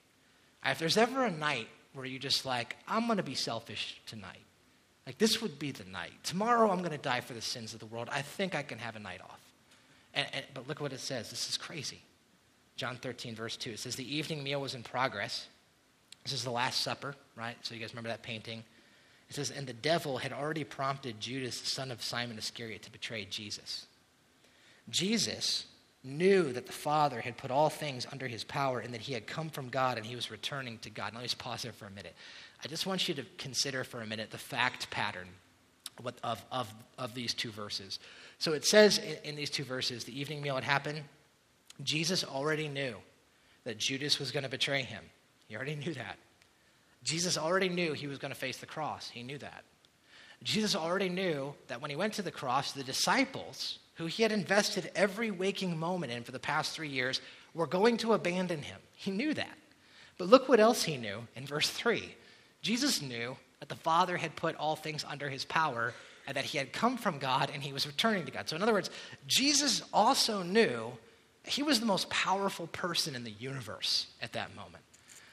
[0.64, 4.46] If there's ever a night where you're just like, I'm going to be selfish tonight,
[5.08, 6.12] like this would be the night.
[6.24, 8.10] Tomorrow I'm going to die for the sins of the world.
[8.12, 9.40] I think I can have a night off.
[10.14, 11.32] And, and, but look what it says.
[11.32, 12.02] This is crazy.
[12.82, 13.74] John 13, verse 2.
[13.74, 15.46] It says, The evening meal was in progress.
[16.24, 17.56] This is the Last Supper, right?
[17.62, 18.64] So you guys remember that painting?
[19.30, 22.92] It says, And the devil had already prompted Judas, the son of Simon Iscariot, to
[22.92, 23.86] betray Jesus.
[24.90, 25.68] Jesus
[26.04, 29.28] knew that the Father had put all things under his power and that he had
[29.28, 31.14] come from God and he was returning to God.
[31.14, 32.16] Now, let me just pause there for a minute.
[32.66, 35.28] I just want you to consider for a minute the fact pattern
[36.24, 38.00] of, of, of these two verses.
[38.40, 41.04] So it says in, in these two verses, the evening meal had happened.
[41.84, 42.96] Jesus already knew
[43.64, 45.04] that Judas was going to betray him.
[45.48, 46.18] He already knew that.
[47.04, 49.10] Jesus already knew he was going to face the cross.
[49.10, 49.64] He knew that.
[50.44, 54.32] Jesus already knew that when he went to the cross, the disciples, who he had
[54.32, 57.22] invested every waking moment in for the past three years,
[57.54, 58.80] were going to abandon him.
[58.94, 59.58] He knew that.
[60.18, 62.16] But look what else he knew in verse 3.
[62.62, 65.94] Jesus knew that the Father had put all things under his power
[66.28, 68.48] and that he had come from God and he was returning to God.
[68.48, 68.90] So, in other words,
[69.28, 70.92] Jesus also knew
[71.44, 74.84] he was the most powerful person in the universe at that moment.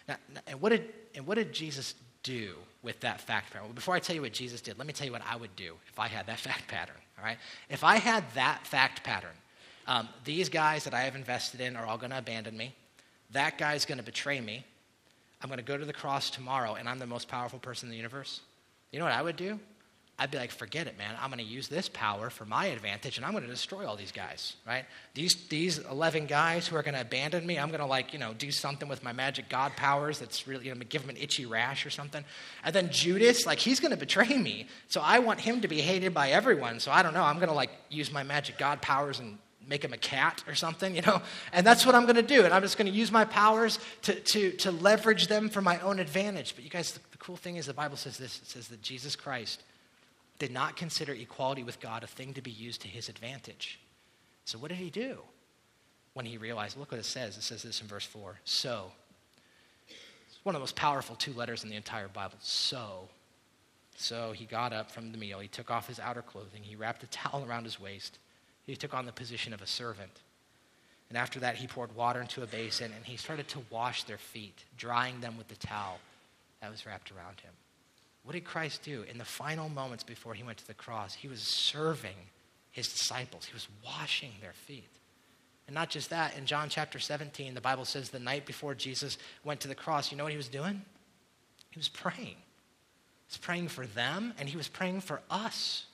[0.09, 0.17] Now,
[0.47, 3.67] and, what did, and what did Jesus do with that fact pattern?
[3.67, 5.55] Well, before I tell you what Jesus did, let me tell you what I would
[5.57, 6.97] do if I had that fact pattern.
[7.19, 7.37] All right?
[7.69, 9.37] If I had that fact pattern,
[9.87, 12.75] um, these guys that I have invested in are all going to abandon me.
[13.33, 14.65] That guy's going to betray me.
[15.43, 17.91] I'm going to go to the cross tomorrow, and I'm the most powerful person in
[17.91, 18.41] the universe.
[18.93, 19.59] You know what I would do?
[20.21, 21.15] I'd be like, forget it, man.
[21.21, 23.95] I'm going to use this power for my advantage, and I'm going to destroy all
[23.95, 24.85] these guys, right?
[25.15, 28.19] These, these 11 guys who are going to abandon me, I'm going to, like, you
[28.19, 31.17] know, do something with my magic God powers that's really going to give them an
[31.19, 32.25] itchy rash or something.
[32.65, 34.67] And then Judas, like, he's going to betray me.
[34.89, 36.81] So I want him to be hated by everyone.
[36.81, 37.23] So I don't know.
[37.23, 40.57] I'm going to, like, use my magic God powers and make him a cat or
[40.57, 41.23] something, you know?
[41.53, 42.45] And that's what I'm going to do.
[42.45, 45.79] And I'm just going to use my powers to, to, to leverage them for my
[45.79, 46.57] own advantage.
[46.57, 48.83] But you guys, the, the cool thing is the Bible says this it says that
[48.83, 49.63] Jesus Christ
[50.39, 53.81] did not consider equality with God a thing to be used to his advantage.
[54.45, 55.19] So, what did he do
[56.15, 56.77] when he realized?
[56.77, 57.37] Look what it says.
[57.37, 58.93] It says this in verse 4 So,
[59.89, 62.39] it's one of the most powerful two letters in the entire Bible.
[62.41, 63.09] So,
[63.97, 65.41] so he got up from the meal.
[65.41, 66.63] He took off his outer clothing.
[66.63, 68.19] He wrapped a towel around his waist.
[68.65, 70.21] He took on the position of a servant.
[71.09, 74.19] And after that, he poured water into a basin and he started to wash their
[74.19, 75.99] feet, drying them with the towel
[76.61, 77.53] that was wrapped around him.
[78.29, 79.07] What did Christ do?
[79.11, 82.15] In the final moments before he went to the cross, he was serving
[82.71, 84.91] his disciples, he was washing their feet.
[85.67, 89.17] And not just that, in John chapter 17, the Bible says the night before Jesus
[89.45, 90.83] went to the cross, you know what he was doing?
[91.71, 92.37] He was praying.
[92.37, 95.87] He was praying for them, and he was praying for us.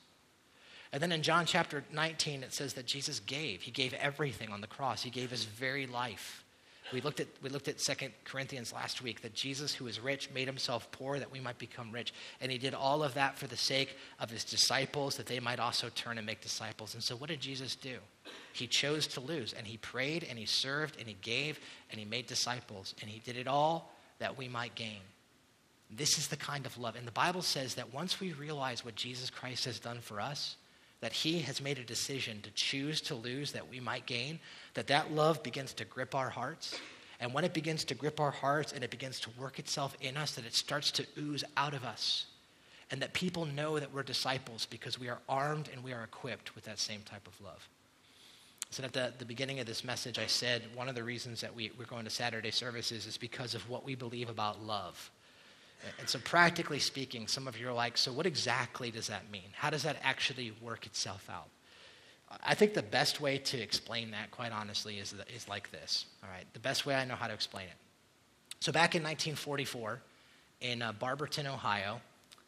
[0.92, 3.62] And then in John chapter 19, it says that Jesus gave.
[3.62, 6.43] He gave everything on the cross, he gave his very life.
[6.92, 7.94] We looked at, we looked at 2
[8.24, 11.90] Corinthians last week that Jesus, who is rich, made himself poor that we might become
[11.90, 12.12] rich.
[12.40, 15.60] And he did all of that for the sake of his disciples, that they might
[15.60, 16.94] also turn and make disciples.
[16.94, 17.96] And so, what did Jesus do?
[18.52, 21.58] He chose to lose, and he prayed, and he served, and he gave,
[21.90, 22.94] and he made disciples.
[23.00, 25.00] And he did it all that we might gain.
[25.90, 26.96] This is the kind of love.
[26.96, 30.56] And the Bible says that once we realize what Jesus Christ has done for us,
[31.04, 34.38] that he has made a decision to choose to lose that we might gain,
[34.72, 36.78] that that love begins to grip our hearts.
[37.20, 40.16] And when it begins to grip our hearts and it begins to work itself in
[40.16, 42.24] us, that it starts to ooze out of us.
[42.90, 46.54] And that people know that we're disciples because we are armed and we are equipped
[46.54, 47.68] with that same type of love.
[48.70, 51.54] So at the, the beginning of this message, I said one of the reasons that
[51.54, 55.10] we, we're going to Saturday services is because of what we believe about love.
[55.98, 59.50] And so, practically speaking, some of you are like, so what exactly does that mean?
[59.52, 61.48] How does that actually work itself out?
[62.42, 66.06] I think the best way to explain that, quite honestly, is, is like this.
[66.22, 67.76] All right, the best way I know how to explain it.
[68.60, 70.00] So, back in 1944,
[70.62, 72.00] in uh, Barberton, Ohio,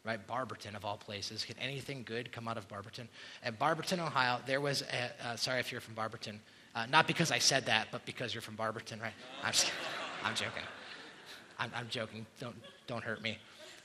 [0.05, 3.09] right, Barberton of all places, can anything good come out of Barberton?
[3.43, 6.41] At Barberton, Ohio, there was a, uh, sorry if you're from Barberton,
[6.75, 9.15] uh, not because I said that, but because you're from Barberton, right?
[9.43, 9.71] I'm, just,
[10.25, 10.63] I'm joking.
[11.59, 12.27] I'm, I'm joking.
[12.41, 13.39] Don't, don't hurt me.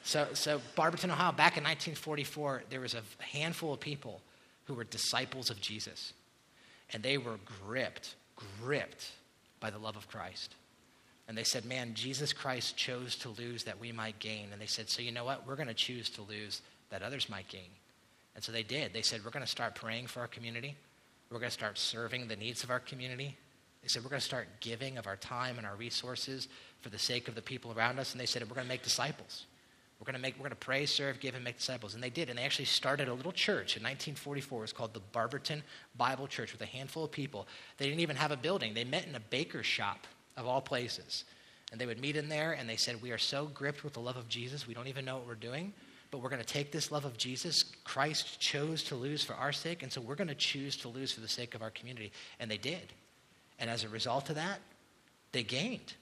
[0.04, 4.22] So, so Barberton, Ohio, back in 1944, there was a handful of people
[4.66, 6.14] who were disciples of Jesus.
[6.94, 8.16] And they were gripped,
[8.62, 9.12] gripped
[9.60, 10.56] by the love of Christ.
[11.28, 14.50] And they said, Man, Jesus Christ chose to lose that we might gain.
[14.52, 15.48] And they said, So you know what?
[15.48, 17.70] We're going to choose to lose that others might gain.
[18.36, 18.94] And so they did.
[18.94, 20.76] They said, We're going to start praying for our community.
[21.30, 23.38] We're going to start serving the needs of our community.
[23.82, 26.50] They said, We're going to start giving of our time and our resources
[26.82, 28.12] for the sake of the people around us.
[28.12, 29.46] And they said, We're going to make disciples.
[30.00, 31.94] We're going to make, we're going to pray, serve, give, and make disciples.
[31.94, 32.30] And they did.
[32.30, 34.58] And they actually started a little church in 1944.
[34.58, 35.62] It was called the Barberton
[35.96, 37.48] Bible Church with a handful of people.
[37.78, 38.74] They didn't even have a building.
[38.74, 40.08] They met in a baker's shop,
[40.38, 41.26] of all places.
[41.72, 44.00] And they would meet in there, and they said, We are so gripped with the
[44.00, 45.74] love of Jesus, we don't even know what we're doing.
[46.10, 47.64] but we're going to take this love of Jesus.
[47.86, 51.14] Christ chose to lose for our sake, and so we're going to choose to lose
[51.14, 52.12] for the sake of our community.
[52.40, 52.92] And they did.
[53.60, 54.60] And as a result of that,
[55.32, 55.94] they gained.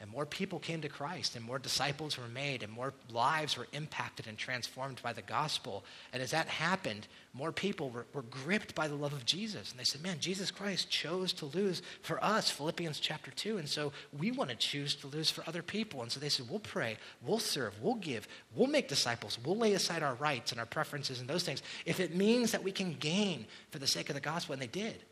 [0.00, 3.66] And more people came to Christ, and more disciples were made, and more lives were
[3.72, 5.84] impacted and transformed by the gospel.
[6.12, 9.72] And as that happened, more people were, were gripped by the love of Jesus.
[9.72, 13.58] And they said, Man, Jesus Christ chose to lose for us, Philippians chapter 2.
[13.58, 16.02] And so we want to choose to lose for other people.
[16.02, 19.72] And so they said, We'll pray, we'll serve, we'll give, we'll make disciples, we'll lay
[19.72, 22.94] aside our rights and our preferences and those things if it means that we can
[22.94, 24.52] gain for the sake of the gospel.
[24.52, 25.02] And they did.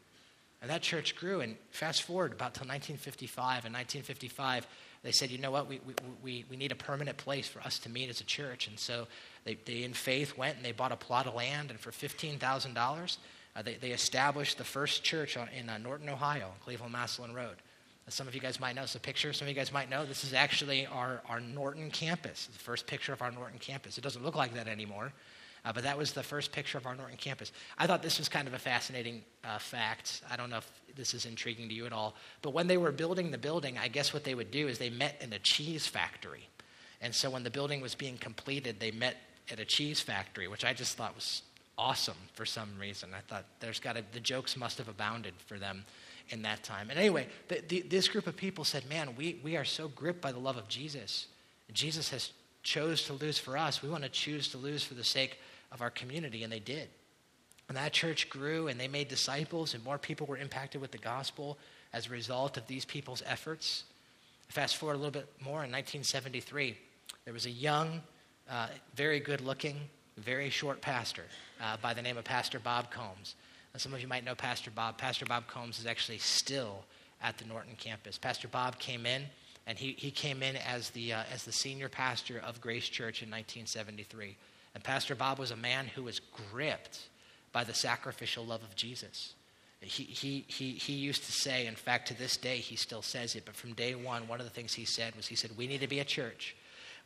[0.62, 1.40] And that church grew.
[1.40, 3.66] And fast forward about till 1955.
[3.66, 4.66] In 1955,
[5.02, 5.80] they said, you know what, we,
[6.22, 8.66] we, we need a permanent place for us to meet as a church.
[8.66, 9.06] And so
[9.44, 11.70] they, they in faith, went and they bought a plot of land.
[11.70, 13.16] And for $15,000,
[13.54, 17.56] uh, they, they established the first church in uh, Norton, Ohio, Cleveland Massillon Road.
[18.06, 19.32] As some of you guys might know, it's a picture.
[19.32, 22.86] Some of you guys might know this is actually our, our Norton campus, the first
[22.86, 23.98] picture of our Norton campus.
[23.98, 25.12] It doesn't look like that anymore.
[25.66, 27.50] Uh, but that was the first picture of our Norton campus.
[27.76, 30.22] I thought this was kind of a fascinating uh, fact.
[30.30, 32.14] I don't know if this is intriguing to you at all.
[32.40, 34.90] But when they were building the building, I guess what they would do is they
[34.90, 36.48] met in a cheese factory.
[37.00, 39.16] And so when the building was being completed, they met
[39.50, 41.42] at a cheese factory, which I just thought was
[41.76, 43.10] awesome for some reason.
[43.12, 45.84] I thought there's got to, the jokes must have abounded for them
[46.28, 46.90] in that time.
[46.90, 50.20] And anyway, the, the, this group of people said, man, we, we are so gripped
[50.20, 51.26] by the love of Jesus.
[51.72, 52.30] Jesus has
[52.62, 53.82] chose to lose for us.
[53.82, 55.38] We want to choose to lose for the sake
[55.72, 56.88] of our community, and they did.
[57.68, 60.98] And that church grew, and they made disciples, and more people were impacted with the
[60.98, 61.58] gospel
[61.92, 63.84] as a result of these people's efforts.
[64.48, 66.76] Fast forward a little bit more, in 1973,
[67.24, 68.00] there was a young,
[68.48, 69.76] uh, very good looking,
[70.16, 71.24] very short pastor
[71.60, 73.34] uh, by the name of Pastor Bob Combs.
[73.76, 74.96] Some of you might know Pastor Bob.
[74.96, 76.84] Pastor Bob Combs is actually still
[77.22, 78.16] at the Norton campus.
[78.16, 79.24] Pastor Bob came in,
[79.66, 83.22] and he, he came in as the, uh, as the senior pastor of Grace Church
[83.22, 84.36] in 1973.
[84.76, 87.08] And Pastor Bob was a man who was gripped
[87.50, 89.32] by the sacrificial love of Jesus.
[89.80, 93.36] He, he, he, he used to say, in fact, to this day, he still says
[93.36, 95.66] it, but from day one, one of the things he said was, he said, We
[95.66, 96.56] need to be a church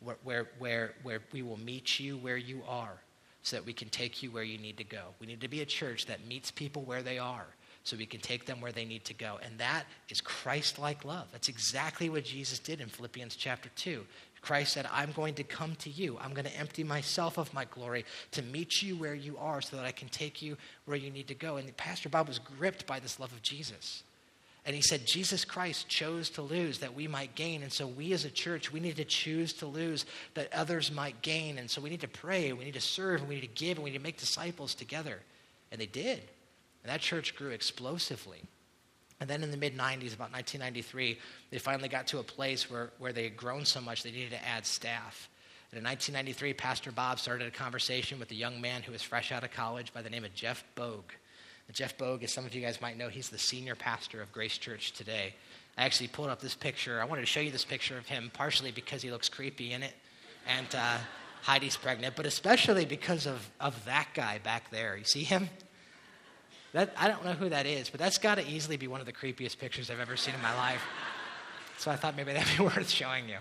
[0.01, 2.97] where, where, where, where we will meet you where you are
[3.41, 5.03] so that we can take you where you need to go.
[5.21, 7.47] We need to be a church that meets people where they are
[7.85, 9.39] so we can take them where they need to go.
[9.41, 11.27] And that is Christ like love.
[11.31, 14.05] That's exactly what Jesus did in Philippians chapter 2.
[14.41, 16.17] Christ said, I'm going to come to you.
[16.19, 19.77] I'm going to empty myself of my glory to meet you where you are so
[19.77, 21.57] that I can take you where you need to go.
[21.57, 24.03] And Pastor Bob was gripped by this love of Jesus.
[24.65, 27.63] And he said, Jesus Christ chose to lose that we might gain.
[27.63, 31.21] And so we as a church, we need to choose to lose that others might
[31.21, 31.57] gain.
[31.57, 33.77] And so we need to pray, we need to serve, and we need to give,
[33.77, 35.19] and we need to make disciples together.
[35.71, 36.19] And they did.
[36.83, 38.41] And that church grew explosively.
[39.21, 41.19] And then in the mid 90s, about 1993,
[41.51, 44.31] they finally got to a place where, where they had grown so much they needed
[44.31, 45.29] to add staff.
[45.71, 49.31] And in 1993, Pastor Bob started a conversation with a young man who was fresh
[49.31, 51.11] out of college by the name of Jeff Bogue.
[51.67, 54.31] And Jeff Bogue, as some of you guys might know, he's the senior pastor of
[54.31, 55.35] Grace Church today.
[55.77, 56.99] I actually pulled up this picture.
[56.99, 59.83] I wanted to show you this picture of him, partially because he looks creepy in
[59.83, 59.93] it,
[60.47, 60.97] and uh,
[61.43, 64.97] Heidi's pregnant, but especially because of, of that guy back there.
[64.97, 65.47] You see him?
[66.73, 69.05] That, I don't know who that is, but that's got to easily be one of
[69.05, 70.81] the creepiest pictures I've ever seen in my life.
[71.77, 73.37] So I thought maybe that'd be worth showing you.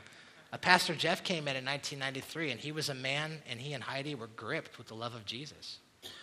[0.53, 3.85] Uh, Pastor Jeff came in in 1993, and he was a man, and he and
[3.85, 5.79] Heidi were gripped with the love of Jesus.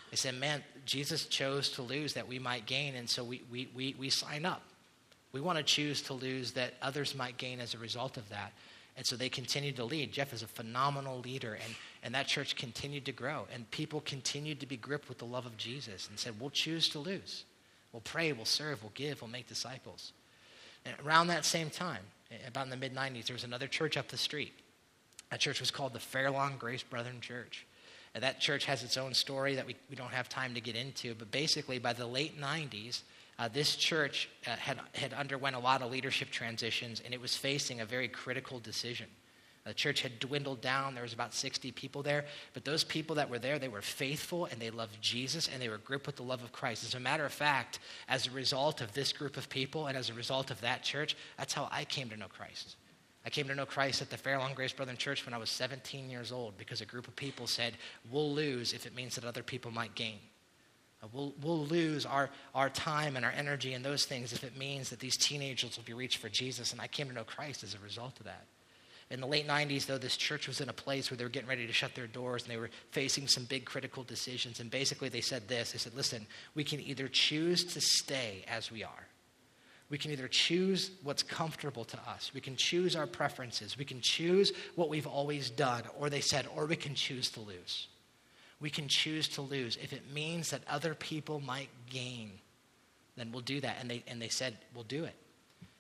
[0.10, 3.70] They said, Man, Jesus chose to lose that we might gain, and so we, we,
[3.74, 4.64] we, we sign up.
[5.32, 8.53] We want to choose to lose that others might gain as a result of that.
[8.95, 10.12] And so they continued to lead.
[10.12, 11.76] Jeff is a phenomenal leader, and,
[12.08, 13.47] and that church continued to grow.
[13.53, 16.88] And people continued to be gripped with the love of Jesus and said, We'll choose
[16.89, 17.43] to lose.
[17.91, 20.14] We'll pray, we'll serve, we'll give, we'll make disciples.
[20.86, 21.99] And around that same time,
[22.47, 24.53] about in the mid 90s, there was another church up the street.
[25.32, 27.68] That church was called the Fairlawn Grace Brethren Church.
[28.16, 30.78] And that church has its own story that we, we don't have time to get
[30.78, 31.14] into.
[31.14, 33.01] But basically, by the late 90s,
[33.38, 37.36] uh, this church uh, had, had underwent a lot of leadership transitions, and it was
[37.36, 39.08] facing a very critical decision.
[39.68, 40.93] The church had dwindled down.
[40.93, 42.24] There was about 60 people there.
[42.53, 45.68] But those people that were there, they were faithful and they loved Jesus and they
[45.68, 46.86] were gripped with the love of Christ.
[46.86, 50.09] As a matter of fact, as a result of this group of people and as
[50.09, 52.78] a result of that church, that's how I came to know Christ.
[53.26, 56.09] I came to know Christ at the Fairlawn Grace Brethren Church when I was 17
[56.09, 57.74] years old because a group of people said,
[58.09, 60.20] We'll lose if it means that other people might gain.
[61.13, 64.89] We'll, we'll lose our, our time and our energy and those things if it means
[64.89, 66.72] that these teenagers will be reached for Jesus.
[66.72, 68.45] And I came to know Christ as a result of that.
[69.10, 71.47] In the late 90s, though, this church was in a place where they were getting
[71.47, 74.60] ready to shut their doors and they were facing some big critical decisions.
[74.60, 78.70] And basically, they said this they said, listen, we can either choose to stay as
[78.70, 79.08] we are,
[79.89, 84.01] We can either choose what's comfortable to us, we can choose our preferences, we can
[84.01, 87.88] choose what we've always done, or they said, or we can choose to lose.
[88.60, 89.78] We can choose to lose.
[89.78, 92.32] If it means that other people might gain,
[93.16, 93.78] then we'll do that.
[93.80, 95.16] And they, and they said, we'll do it.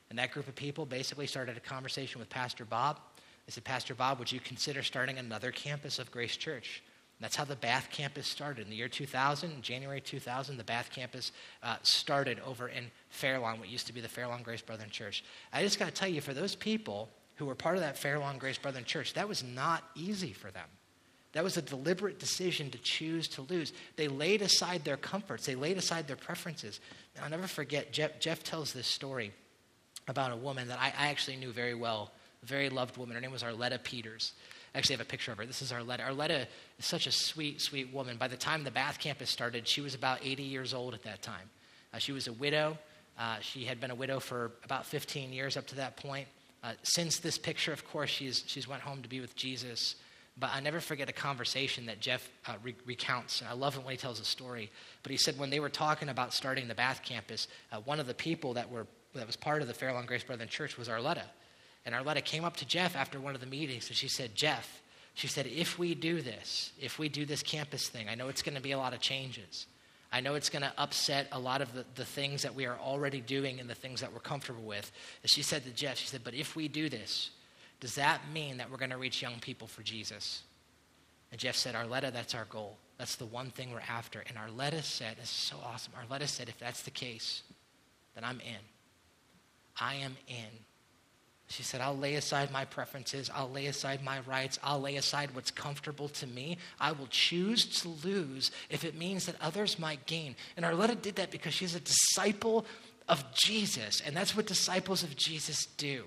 [0.09, 2.99] And that group of people basically started a conversation with Pastor Bob.
[3.47, 6.83] They said, Pastor Bob, would you consider starting another campus of Grace Church?
[7.17, 8.65] And that's how the Bath campus started.
[8.65, 11.31] In the year 2000, January 2000, the Bath campus
[11.63, 15.23] uh, started over in Fairlawn, what used to be the Fairlawn Grace Brethren Church.
[15.51, 18.37] I just got to tell you, for those people who were part of that Fairlawn
[18.37, 20.67] Grace Brethren Church, that was not easy for them.
[21.31, 23.73] That was a deliberate decision to choose to lose.
[23.95, 26.79] They laid aside their comforts, they laid aside their preferences.
[27.15, 29.31] And I'll never forget, Jeff, Jeff tells this story
[30.07, 32.11] about a woman that I, I, actually knew very well,
[32.47, 33.15] very loved woman.
[33.15, 34.33] Her name was Arletta Peters.
[34.73, 35.45] I actually have a picture of her.
[35.45, 36.01] This is Arletta.
[36.01, 36.45] Arletta
[36.79, 38.17] is such a sweet, sweet woman.
[38.17, 41.21] By the time the Bath campus started, she was about 80 years old at that
[41.21, 41.49] time.
[41.93, 42.77] Uh, she was a widow.
[43.19, 46.27] Uh, she had been a widow for about 15 years up to that point.
[46.63, 49.95] Uh, since this picture, of course, she's, she's went home to be with Jesus.
[50.39, 53.41] But I never forget a conversation that Jeff uh, re- recounts.
[53.47, 54.69] I love it when he tells a story.
[55.01, 58.05] But he said when they were talking about starting the Bath campus, uh, one of
[58.05, 58.85] the people that, were,
[59.15, 61.23] that was part of the Fairlawn Grace Brethren Church was Arletta.
[61.87, 64.81] And Arletta came up to Jeff after one of the meetings and she said, Jeff,
[65.13, 68.41] she said, if we do this, if we do this campus thing, I know it's
[68.41, 69.67] going to be a lot of changes.
[70.11, 72.77] I know it's going to upset a lot of the, the things that we are
[72.77, 74.91] already doing and the things that we're comfortable with.
[75.23, 77.29] And she said to Jeff, she said, but if we do this,
[77.79, 80.43] does that mean that we're going to reach young people for Jesus?
[81.31, 82.75] And Jeff said, Arletta, that's our goal.
[82.97, 84.25] That's the one thing we're after.
[84.27, 85.93] And Arletta said, this is so awesome.
[85.93, 87.43] Arletta said, if that's the case,
[88.13, 88.59] then I'm in.
[89.79, 90.66] I am in.
[91.49, 93.31] She said, I'll lay aside my preferences.
[93.33, 94.59] I'll lay aside my rights.
[94.61, 96.57] I'll lay aside what's comfortable to me.
[96.79, 100.35] I will choose to lose if it means that others might gain.
[100.57, 102.65] And Arletta did that because she's a disciple
[103.07, 104.01] of Jesus.
[104.05, 106.03] And that's what disciples of Jesus do.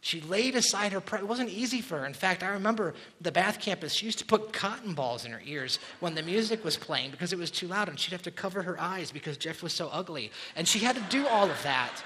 [0.00, 1.22] She laid aside her pride.
[1.22, 2.06] It wasn't easy for her.
[2.06, 5.42] In fact, I remember the Bath campus, she used to put cotton balls in her
[5.44, 8.30] ears when the music was playing because it was too loud, and she'd have to
[8.30, 10.30] cover her eyes because Jeff was so ugly.
[10.54, 12.04] And she had to do all of that.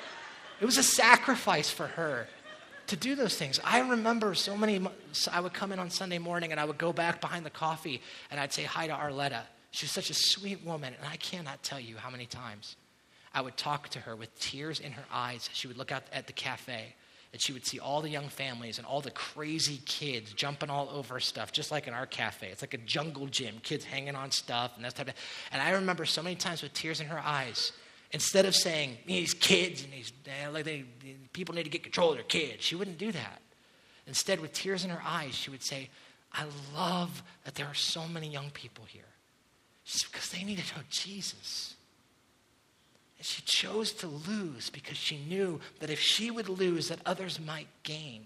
[0.60, 2.28] It was a sacrifice for her
[2.92, 3.58] to do those things.
[3.64, 4.78] I remember so many,
[5.32, 8.02] I would come in on Sunday morning and I would go back behind the coffee
[8.30, 9.44] and I'd say hi to Arletta.
[9.70, 12.76] She was such a sweet woman, and I cannot tell you how many times
[13.32, 15.48] I would talk to her with tears in her eyes.
[15.54, 16.94] She would look out at the cafe
[17.32, 20.90] and she would see all the young families and all the crazy kids jumping all
[20.90, 22.48] over stuff, just like in our cafe.
[22.48, 25.14] It's like a jungle gym, kids hanging on stuff and that type of.
[25.50, 27.72] And I remember so many times with tears in her eyes,
[28.12, 30.84] instead of saying these kids and these eh, like they,
[31.32, 33.40] people need to get control of their kids, she wouldn't do that.
[34.06, 35.88] Instead, with tears in her eyes, she would say,
[36.32, 36.44] "I
[36.74, 39.02] love that there are so many young people here,
[40.10, 41.74] because they need to know Jesus."
[43.22, 47.38] And she chose to lose because she knew that if she would lose, that others
[47.38, 48.24] might gain.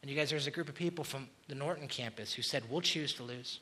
[0.00, 2.80] And you guys, there's a group of people from the Norton campus who said, We'll
[2.80, 3.60] choose to lose.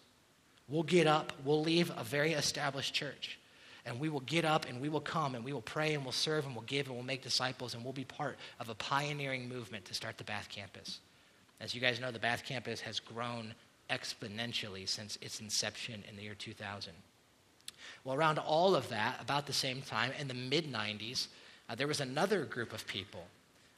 [0.69, 3.41] We'll get up, we'll leave a very established church,
[3.87, 6.13] and we will get up and we will come and we will pray and we'll
[6.13, 9.49] serve and we'll give and we'll make disciples and we'll be part of a pioneering
[9.49, 10.99] movement to start the Bath campus.
[11.61, 13.55] As you guys know, the Bath campus has grown
[13.89, 16.93] exponentially since its inception in the year 2000.
[18.05, 21.29] Well, around all of that, about the same time, in the mid 90s,
[21.69, 23.25] uh, there was another group of people,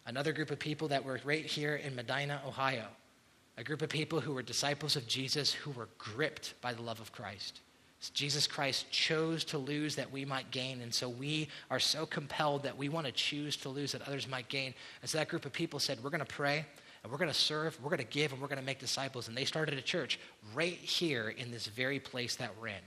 [0.07, 2.87] another group of people that were right here in Medina, Ohio,
[3.59, 7.01] a group of people who were disciples of Jesus who were gripped by the love
[7.01, 7.61] of Christ.
[8.14, 10.80] Jesus Christ chose to lose that we might gain.
[10.82, 14.28] And so we are so compelled that we want to choose to lose that others
[14.28, 14.72] might gain.
[15.03, 16.64] And so that group of people said, We're going to pray
[17.03, 19.28] and we're going to serve, we're going to give, and we're going to make disciples.
[19.28, 20.18] And they started a church
[20.55, 22.82] right here in this very place that we're in.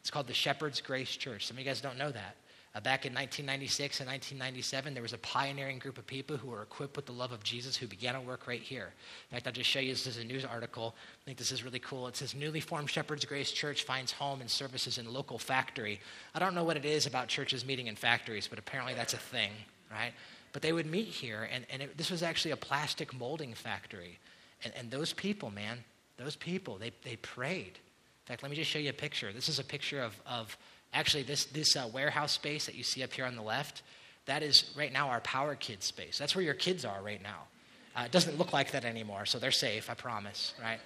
[0.00, 1.46] It's called the Shepherd's Grace Church.
[1.46, 2.36] Some of you guys don't know that.
[2.74, 6.62] Uh, back in 1996 and 1997, there was a pioneering group of people who were
[6.62, 8.94] equipped with the love of Jesus who began to work right here.
[9.30, 10.94] In fact, I'll just show you this is a news article.
[10.96, 12.06] I think this is really cool.
[12.06, 16.00] It says Newly formed Shepherd's Grace Church finds home and services in local factory.
[16.34, 19.18] I don't know what it is about churches meeting in factories, but apparently that's a
[19.18, 19.50] thing,
[19.90, 20.12] right?
[20.54, 24.18] But they would meet here, and, and it, this was actually a plastic molding factory.
[24.64, 25.78] And, and those people, man,
[26.16, 27.72] those people, they, they prayed.
[27.76, 29.30] In fact, let me just show you a picture.
[29.32, 30.56] This is a picture of, of
[30.92, 33.82] actually this, this uh, warehouse space that you see up here on the left.
[34.26, 36.18] That is right now our Power Kids space.
[36.18, 37.48] That's where your kids are right now.
[37.96, 40.80] Uh, it doesn't look like that anymore, so they're safe, I promise, right?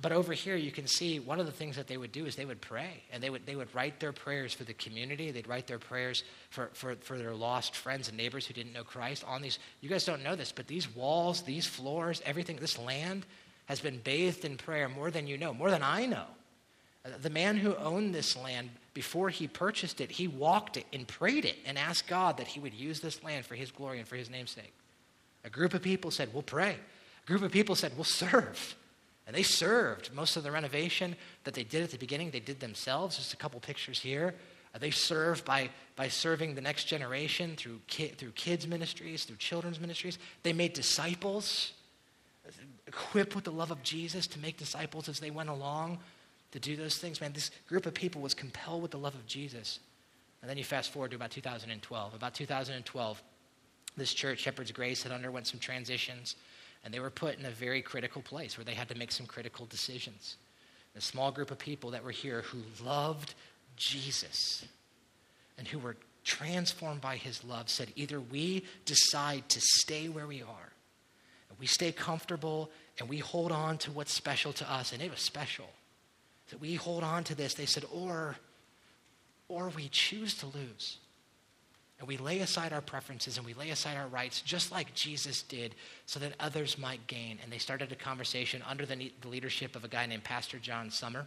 [0.00, 2.36] But over here, you can see one of the things that they would do is
[2.36, 5.30] they would pray, and they would, they would write their prayers for the community.
[5.30, 8.84] They'd write their prayers for, for, for their lost friends and neighbors who didn't know
[8.84, 9.58] Christ on these.
[9.80, 13.24] You guys don't know this, but these walls, these floors, everything, this land
[13.64, 16.26] has been bathed in prayer more than you know, more than I know
[17.06, 21.06] Uh, the man who owned this land, before he purchased it, he walked it and
[21.06, 24.08] prayed it and asked God that he would use this land for his glory and
[24.08, 24.72] for his namesake.
[25.44, 26.76] A group of people said, We'll pray.
[27.22, 28.74] A group of people said, We'll serve.
[29.26, 30.14] And they served.
[30.14, 33.18] Most of the renovation that they did at the beginning, they did themselves.
[33.18, 34.34] Just a couple pictures here.
[34.74, 39.36] Uh, they served by, by serving the next generation through, ki- through kids' ministries, through
[39.36, 40.18] children's ministries.
[40.42, 41.72] They made disciples,
[42.86, 45.98] equipped with the love of Jesus to make disciples as they went along
[46.56, 47.20] to do those things.
[47.20, 49.78] Man, this group of people was compelled with the love of Jesus.
[50.40, 52.14] And then you fast forward to about 2012.
[52.14, 53.22] About 2012,
[53.98, 56.34] this church, Shepherd's Grace, had underwent some transitions,
[56.82, 59.26] and they were put in a very critical place where they had to make some
[59.26, 60.36] critical decisions.
[60.96, 63.34] A small group of people that were here who loved
[63.76, 64.64] Jesus
[65.58, 70.40] and who were transformed by his love said either we decide to stay where we
[70.40, 70.72] are,
[71.50, 75.10] and we stay comfortable, and we hold on to what's special to us, and it
[75.10, 75.66] was special.
[76.50, 78.36] That we hold on to this, they said, or,
[79.48, 80.98] or we choose to lose.
[81.98, 85.42] And we lay aside our preferences and we lay aside our rights, just like Jesus
[85.42, 85.74] did,
[86.04, 87.38] so that others might gain.
[87.42, 90.90] And they started a conversation under the, the leadership of a guy named Pastor John
[90.90, 91.24] Summer.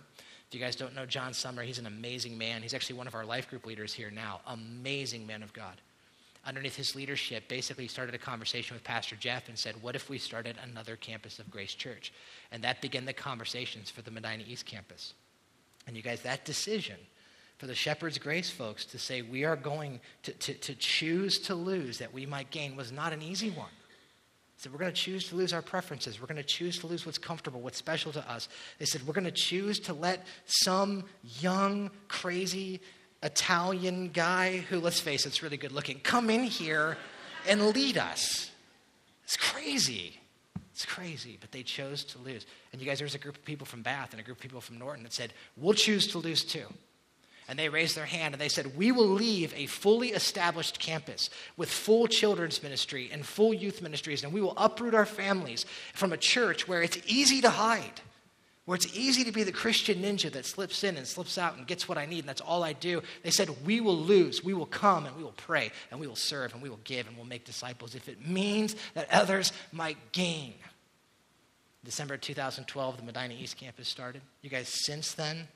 [0.47, 2.61] If you guys don't know John Summer, he's an amazing man.
[2.61, 4.41] He's actually one of our life group leaders here now.
[4.47, 5.82] Amazing man of God.
[6.45, 10.17] Underneath his leadership, basically started a conversation with Pastor Jeff and said, What if we
[10.17, 12.13] started another campus of Grace Church?
[12.51, 15.13] And that began the conversations for the Medina East campus.
[15.85, 16.97] And you guys, that decision
[17.57, 21.55] for the Shepherd's Grace folks to say we are going to, to, to choose to
[21.55, 23.69] lose that we might gain was not an easy one.
[24.55, 26.19] So we're going to choose to lose our preferences.
[26.19, 28.49] We're going to choose to lose what's comfortable, what's special to us.
[28.77, 31.05] They said we're going to choose to let some
[31.39, 32.81] young, crazy
[33.24, 36.97] Italian guy who, let's face it, is really good looking, come in here
[37.47, 38.51] and lead us.
[39.24, 40.20] It's crazy.
[40.72, 42.45] It's crazy, but they chose to lose.
[42.72, 44.61] And you guys, there's a group of people from Bath and a group of people
[44.61, 46.65] from Norton that said, we'll choose to lose too
[47.49, 51.32] and they raised their hand and they said, We will leave a fully established campus
[51.57, 55.65] with full children's ministry and full youth ministries, and we will uproot our families
[55.95, 58.01] from a church where it's easy to hide,
[58.70, 61.65] where it's easy to be the Christian ninja that slips in and slips out and
[61.65, 63.01] gets what I need, and that's all I do.
[63.24, 66.15] They said, We will lose, we will come, and we will pray, and we will
[66.15, 69.97] serve, and we will give, and we'll make disciples if it means that others might
[70.11, 70.53] gain.
[71.84, 74.22] December 2012, the Medina East campus started.
[74.43, 75.47] You guys, since then,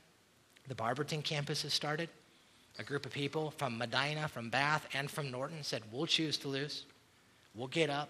[0.68, 2.10] the Barberton campus has started.
[2.80, 6.48] A group of people from Medina, from Bath, and from Norton said, We'll choose to
[6.48, 6.88] lose.
[7.54, 8.10] We'll get up.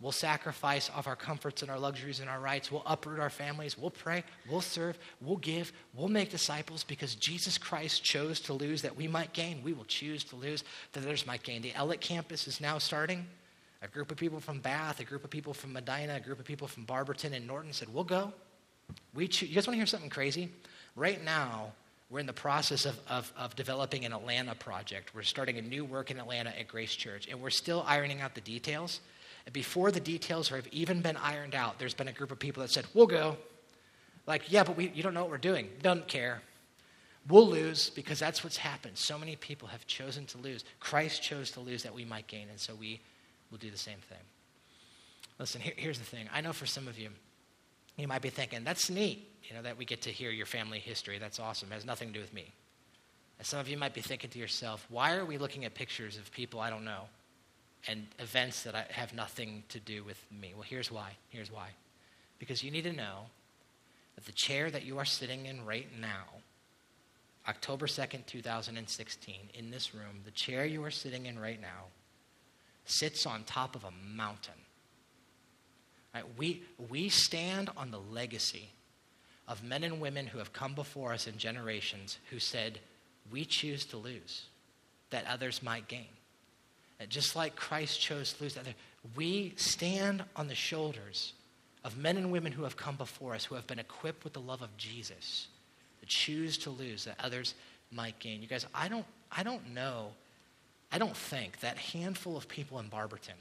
[0.00, 2.70] We'll sacrifice off our comforts and our luxuries and our rights.
[2.70, 3.76] We'll uproot our families.
[3.76, 4.22] We'll pray.
[4.48, 4.96] We'll serve.
[5.20, 5.72] We'll give.
[5.92, 9.60] We'll make disciples because Jesus Christ chose to lose that we might gain.
[9.64, 11.62] We will choose to lose that others might gain.
[11.62, 13.26] The Ellet campus is now starting.
[13.82, 16.44] A group of people from Bath, a group of people from Medina, a group of
[16.44, 18.32] people from Barberton and Norton said, We'll go.
[19.14, 20.48] We you guys want to hear something crazy?
[20.94, 21.72] Right now,
[22.10, 25.14] we're in the process of, of, of, developing an Atlanta project.
[25.14, 28.34] We're starting a new work in Atlanta at Grace Church, and we're still ironing out
[28.34, 29.00] the details.
[29.48, 32.60] And before the details have even been ironed out, there's been a group of people
[32.60, 33.38] that said, We'll go.
[34.26, 35.70] Like, yeah, but we, you don't know what we're doing.
[35.82, 36.42] Don't care.
[37.30, 38.98] We'll lose because that's what's happened.
[38.98, 40.66] So many people have chosen to lose.
[40.80, 43.00] Christ chose to lose that we might gain, and so we
[43.50, 44.18] will do the same thing.
[45.38, 46.28] Listen, here, here's the thing.
[46.30, 47.08] I know for some of you,
[47.96, 50.78] you might be thinking, that's neat, you know, that we get to hear your family
[50.78, 51.16] history.
[51.18, 51.72] That's awesome.
[51.72, 52.52] It has nothing to do with me.
[53.38, 56.18] And some of you might be thinking to yourself, why are we looking at pictures
[56.18, 57.04] of people I don't know
[57.86, 60.52] and events that I have nothing to do with me?
[60.54, 61.12] Well, here's why.
[61.28, 61.68] Here's why.
[62.38, 63.26] Because you need to know
[64.14, 66.24] that the chair that you are sitting in right now,
[67.48, 71.86] October 2nd, 2016, in this room, the chair you are sitting in right now
[72.84, 74.54] sits on top of a mountain.
[76.14, 76.24] Right?
[76.36, 78.70] We, we stand on the legacy
[79.46, 82.80] of men and women who have come before us in generations who said,
[83.30, 84.44] We choose to lose
[85.10, 86.08] that others might gain.
[87.08, 88.66] Just like Christ chose to lose that,
[89.14, 91.32] we stand on the shoulders
[91.84, 94.40] of men and women who have come before us, who have been equipped with the
[94.40, 95.46] love of Jesus,
[96.00, 97.54] to choose to lose that others
[97.92, 98.42] might gain.
[98.42, 100.08] You guys, I don't, I don't know,
[100.90, 103.34] I don't think that handful of people in Barberton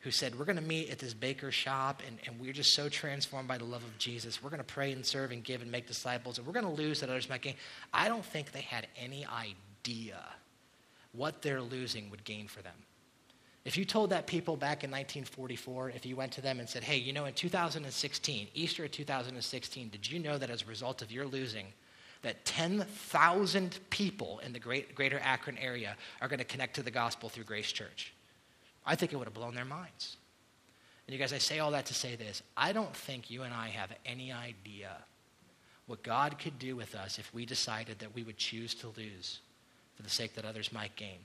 [0.00, 2.88] who said, We're going to meet at this baker's shop, and, and we're just so
[2.88, 4.42] transformed by the love of Jesus.
[4.42, 6.82] We're going to pray and serve and give and make disciples, and we're going to
[6.82, 7.54] lose that others might gain.
[7.92, 10.22] I don't think they had any idea
[11.12, 12.74] what they're losing would gain for them.
[13.64, 16.82] If you told that people back in 1944, if you went to them and said,
[16.82, 21.02] Hey, you know, in 2016, Easter of 2016, did you know that as a result
[21.02, 21.66] of your losing,
[22.22, 26.90] that 10,000 people in the great, greater Akron area are going to connect to the
[26.90, 28.14] gospel through Grace Church?
[28.86, 30.16] I think it would have blown their minds.
[31.06, 33.52] And you guys, I say all that to say this I don't think you and
[33.52, 34.96] I have any idea
[35.86, 39.40] what God could do with us if we decided that we would choose to lose
[40.00, 41.18] for the sake that others might gain.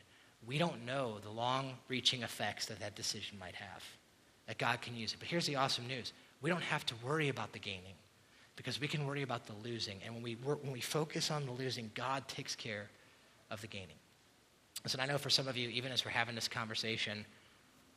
[0.46, 3.84] We don't know the long reaching effects that that decision might have,
[4.48, 5.20] that God can use it.
[5.20, 6.12] But here's the awesome news
[6.42, 7.96] we don't have to worry about the gaining
[8.58, 10.00] because we can worry about the losing.
[10.06, 12.90] And when we, work, when we focus on the losing, God takes care
[13.50, 13.96] of the gaining.
[14.84, 17.26] Listen, I know for some of you, even as we're having this conversation,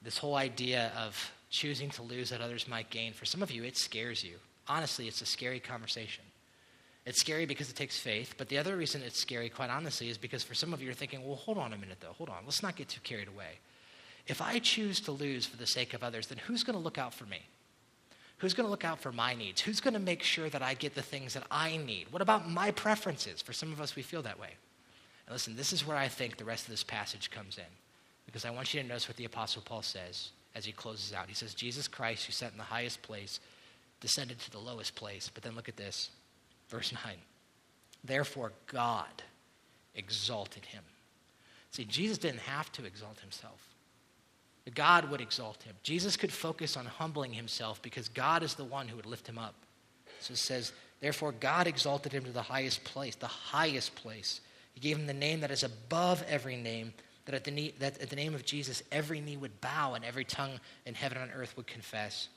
[0.03, 3.64] this whole idea of choosing to lose that others might gain, for some of you,
[3.64, 4.37] it scares you.
[4.68, 6.24] Honestly, it's a scary conversation.
[7.09, 10.19] It's scary because it takes faith, but the other reason it's scary, quite honestly, is
[10.19, 12.13] because for some of you, you're thinking, well, hold on a minute, though.
[12.19, 12.45] Hold on.
[12.45, 13.61] Let's not get too carried away.
[14.27, 16.99] If I choose to lose for the sake of others, then who's going to look
[16.99, 17.39] out for me?
[18.37, 19.63] Who's going to look out for my needs?
[19.63, 22.09] Who's going to make sure that I get the things that I need?
[22.11, 23.41] What about my preferences?
[23.41, 24.51] For some of us, we feel that way.
[25.27, 27.73] And listen, this is where I think the rest of this passage comes in,
[28.27, 31.29] because I want you to notice what the Apostle Paul says as he closes out.
[31.29, 33.41] He says, Jesus Christ, who sat in the highest place,
[34.03, 35.31] descended to the lowest place.
[35.33, 36.11] But then look at this.
[36.69, 37.03] Verse 9.
[38.05, 39.23] Therefore, God
[39.95, 40.83] exalted him.
[41.71, 43.75] See, Jesus didn't have to exalt himself.
[44.75, 45.75] God would exalt him.
[45.83, 49.39] Jesus could focus on humbling himself because God is the one who would lift him
[49.39, 49.55] up.
[50.21, 54.41] So it says, Therefore, God exalted him to the highest place, the highest place.
[54.75, 56.93] He gave him the name that is above every name,
[57.25, 60.05] that at the, knee, that at the name of Jesus, every knee would bow and
[60.05, 62.29] every tongue in heaven and on earth would confess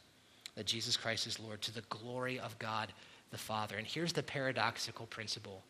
[0.56, 2.94] that Jesus Christ is Lord to the glory of God
[3.32, 3.78] the Father.
[3.78, 5.64] And here's the paradoxical principle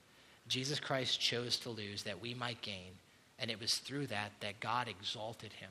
[0.47, 2.91] Jesus Christ chose to lose that we might gain,
[3.39, 5.69] and it was through that that God exalted him.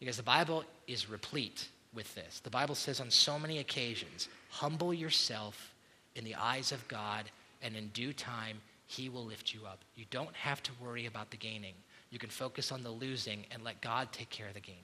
[0.00, 2.40] Because the Bible is replete with this.
[2.40, 5.74] The Bible says on so many occasions, humble yourself
[6.14, 7.24] in the eyes of God,
[7.62, 9.80] and in due time, he will lift you up.
[9.96, 11.74] You don't have to worry about the gaining.
[12.10, 14.82] You can focus on the losing and let God take care of the gaining.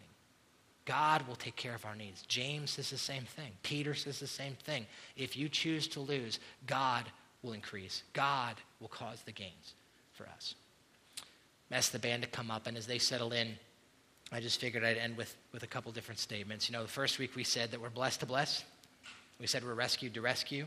[0.85, 2.23] God will take care of our needs.
[2.29, 3.53] James says the same thing.
[3.63, 4.87] Peter says the same thing.
[5.17, 7.07] If you choose to lose, God
[7.43, 8.03] will increase.
[8.13, 9.75] God will cause the gains
[10.13, 10.55] for us.
[11.71, 13.57] Ask the band to come up, and as they settle in,
[14.31, 16.69] I just figured I'd end with, with a couple different statements.
[16.69, 18.65] You know, the first week we said that we're blessed to bless.
[19.41, 20.67] We said we're rescued to rescue.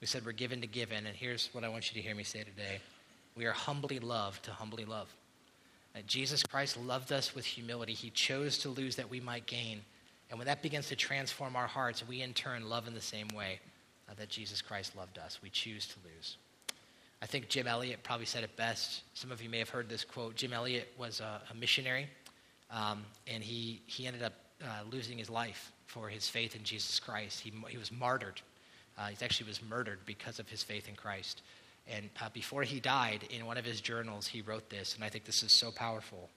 [0.00, 1.06] We said we're given to give in.
[1.06, 2.80] And here's what I want you to hear me say today
[3.36, 5.14] we are humbly loved to humbly love.
[6.06, 7.94] Jesus Christ loved us with humility.
[7.94, 9.80] He chose to lose that we might gain.
[10.28, 13.28] And when that begins to transform our hearts, we in turn love in the same
[13.28, 13.60] way
[14.08, 15.38] uh, that Jesus Christ loved us.
[15.42, 16.36] We choose to lose.
[17.22, 19.02] I think Jim Elliot probably said it best.
[19.14, 20.36] Some of you may have heard this quote.
[20.36, 22.08] Jim Elliot was a, a missionary,
[22.70, 27.00] um, and he, he ended up uh, losing his life for his faith in Jesus
[27.00, 27.40] Christ.
[27.40, 28.40] He, he was martyred.
[28.98, 31.42] Uh, he actually was murdered because of his faith in Christ.
[31.88, 35.08] And uh, before he died, in one of his journals, he wrote this, and I
[35.08, 36.30] think this is so powerful.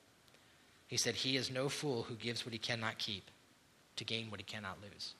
[0.88, 3.30] He said, He is no fool who gives what he cannot keep
[3.96, 5.16] to gain what he cannot lose.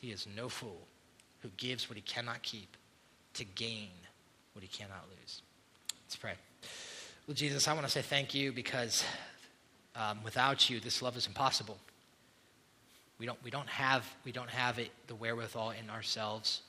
[0.00, 0.86] He is no fool
[1.40, 2.76] who gives what he cannot keep
[3.34, 3.90] to gain
[4.52, 5.42] what he cannot lose.
[6.04, 6.34] Let's pray.
[7.26, 9.04] Well, Jesus, I want to say thank you because
[9.94, 11.78] um, without you, this love is impossible.
[13.18, 16.62] We don't, we, don't have, we don't have it, the wherewithal in ourselves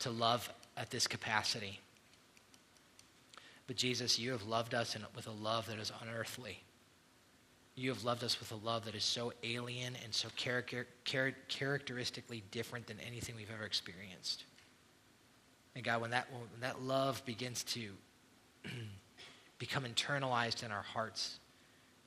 [0.00, 1.80] to love at this capacity.
[3.66, 6.62] But Jesus, you have loved us with a love that is unearthly.
[7.74, 11.34] You have loved us with a love that is so alien and so character, char-
[11.48, 14.44] characteristically different than anything we've ever experienced.
[15.74, 17.90] And God, when that, when that love begins to
[19.58, 21.38] become internalized in our hearts,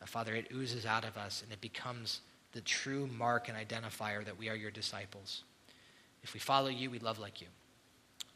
[0.01, 2.21] uh, Father, it oozes out of us and it becomes
[2.53, 5.43] the true mark and identifier that we are your disciples.
[6.23, 7.47] If we follow you, we love like you.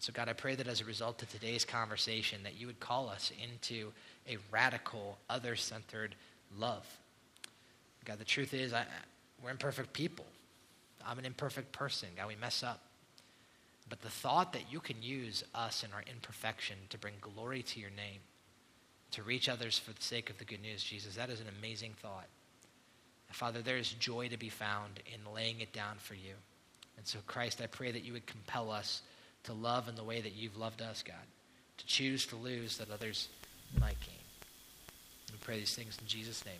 [0.03, 3.07] So, God, I pray that as a result of today's conversation, that you would call
[3.07, 3.93] us into
[4.27, 6.13] a radical, other centered
[6.57, 6.85] love.
[8.03, 8.83] God, the truth is, I,
[9.41, 10.25] we're imperfect people.
[11.07, 12.09] I'm an imperfect person.
[12.17, 12.81] God, we mess up.
[13.87, 17.79] But the thought that you can use us in our imperfection to bring glory to
[17.79, 18.19] your name,
[19.11, 21.93] to reach others for the sake of the good news, Jesus, that is an amazing
[22.01, 22.27] thought.
[23.31, 26.33] Father, there is joy to be found in laying it down for you.
[26.97, 29.01] And so, Christ, I pray that you would compel us
[29.43, 31.15] to love in the way that you've loved us, God,
[31.77, 33.29] to choose to lose that others
[33.79, 34.15] might gain.
[35.31, 36.59] We pray these things in Jesus' name.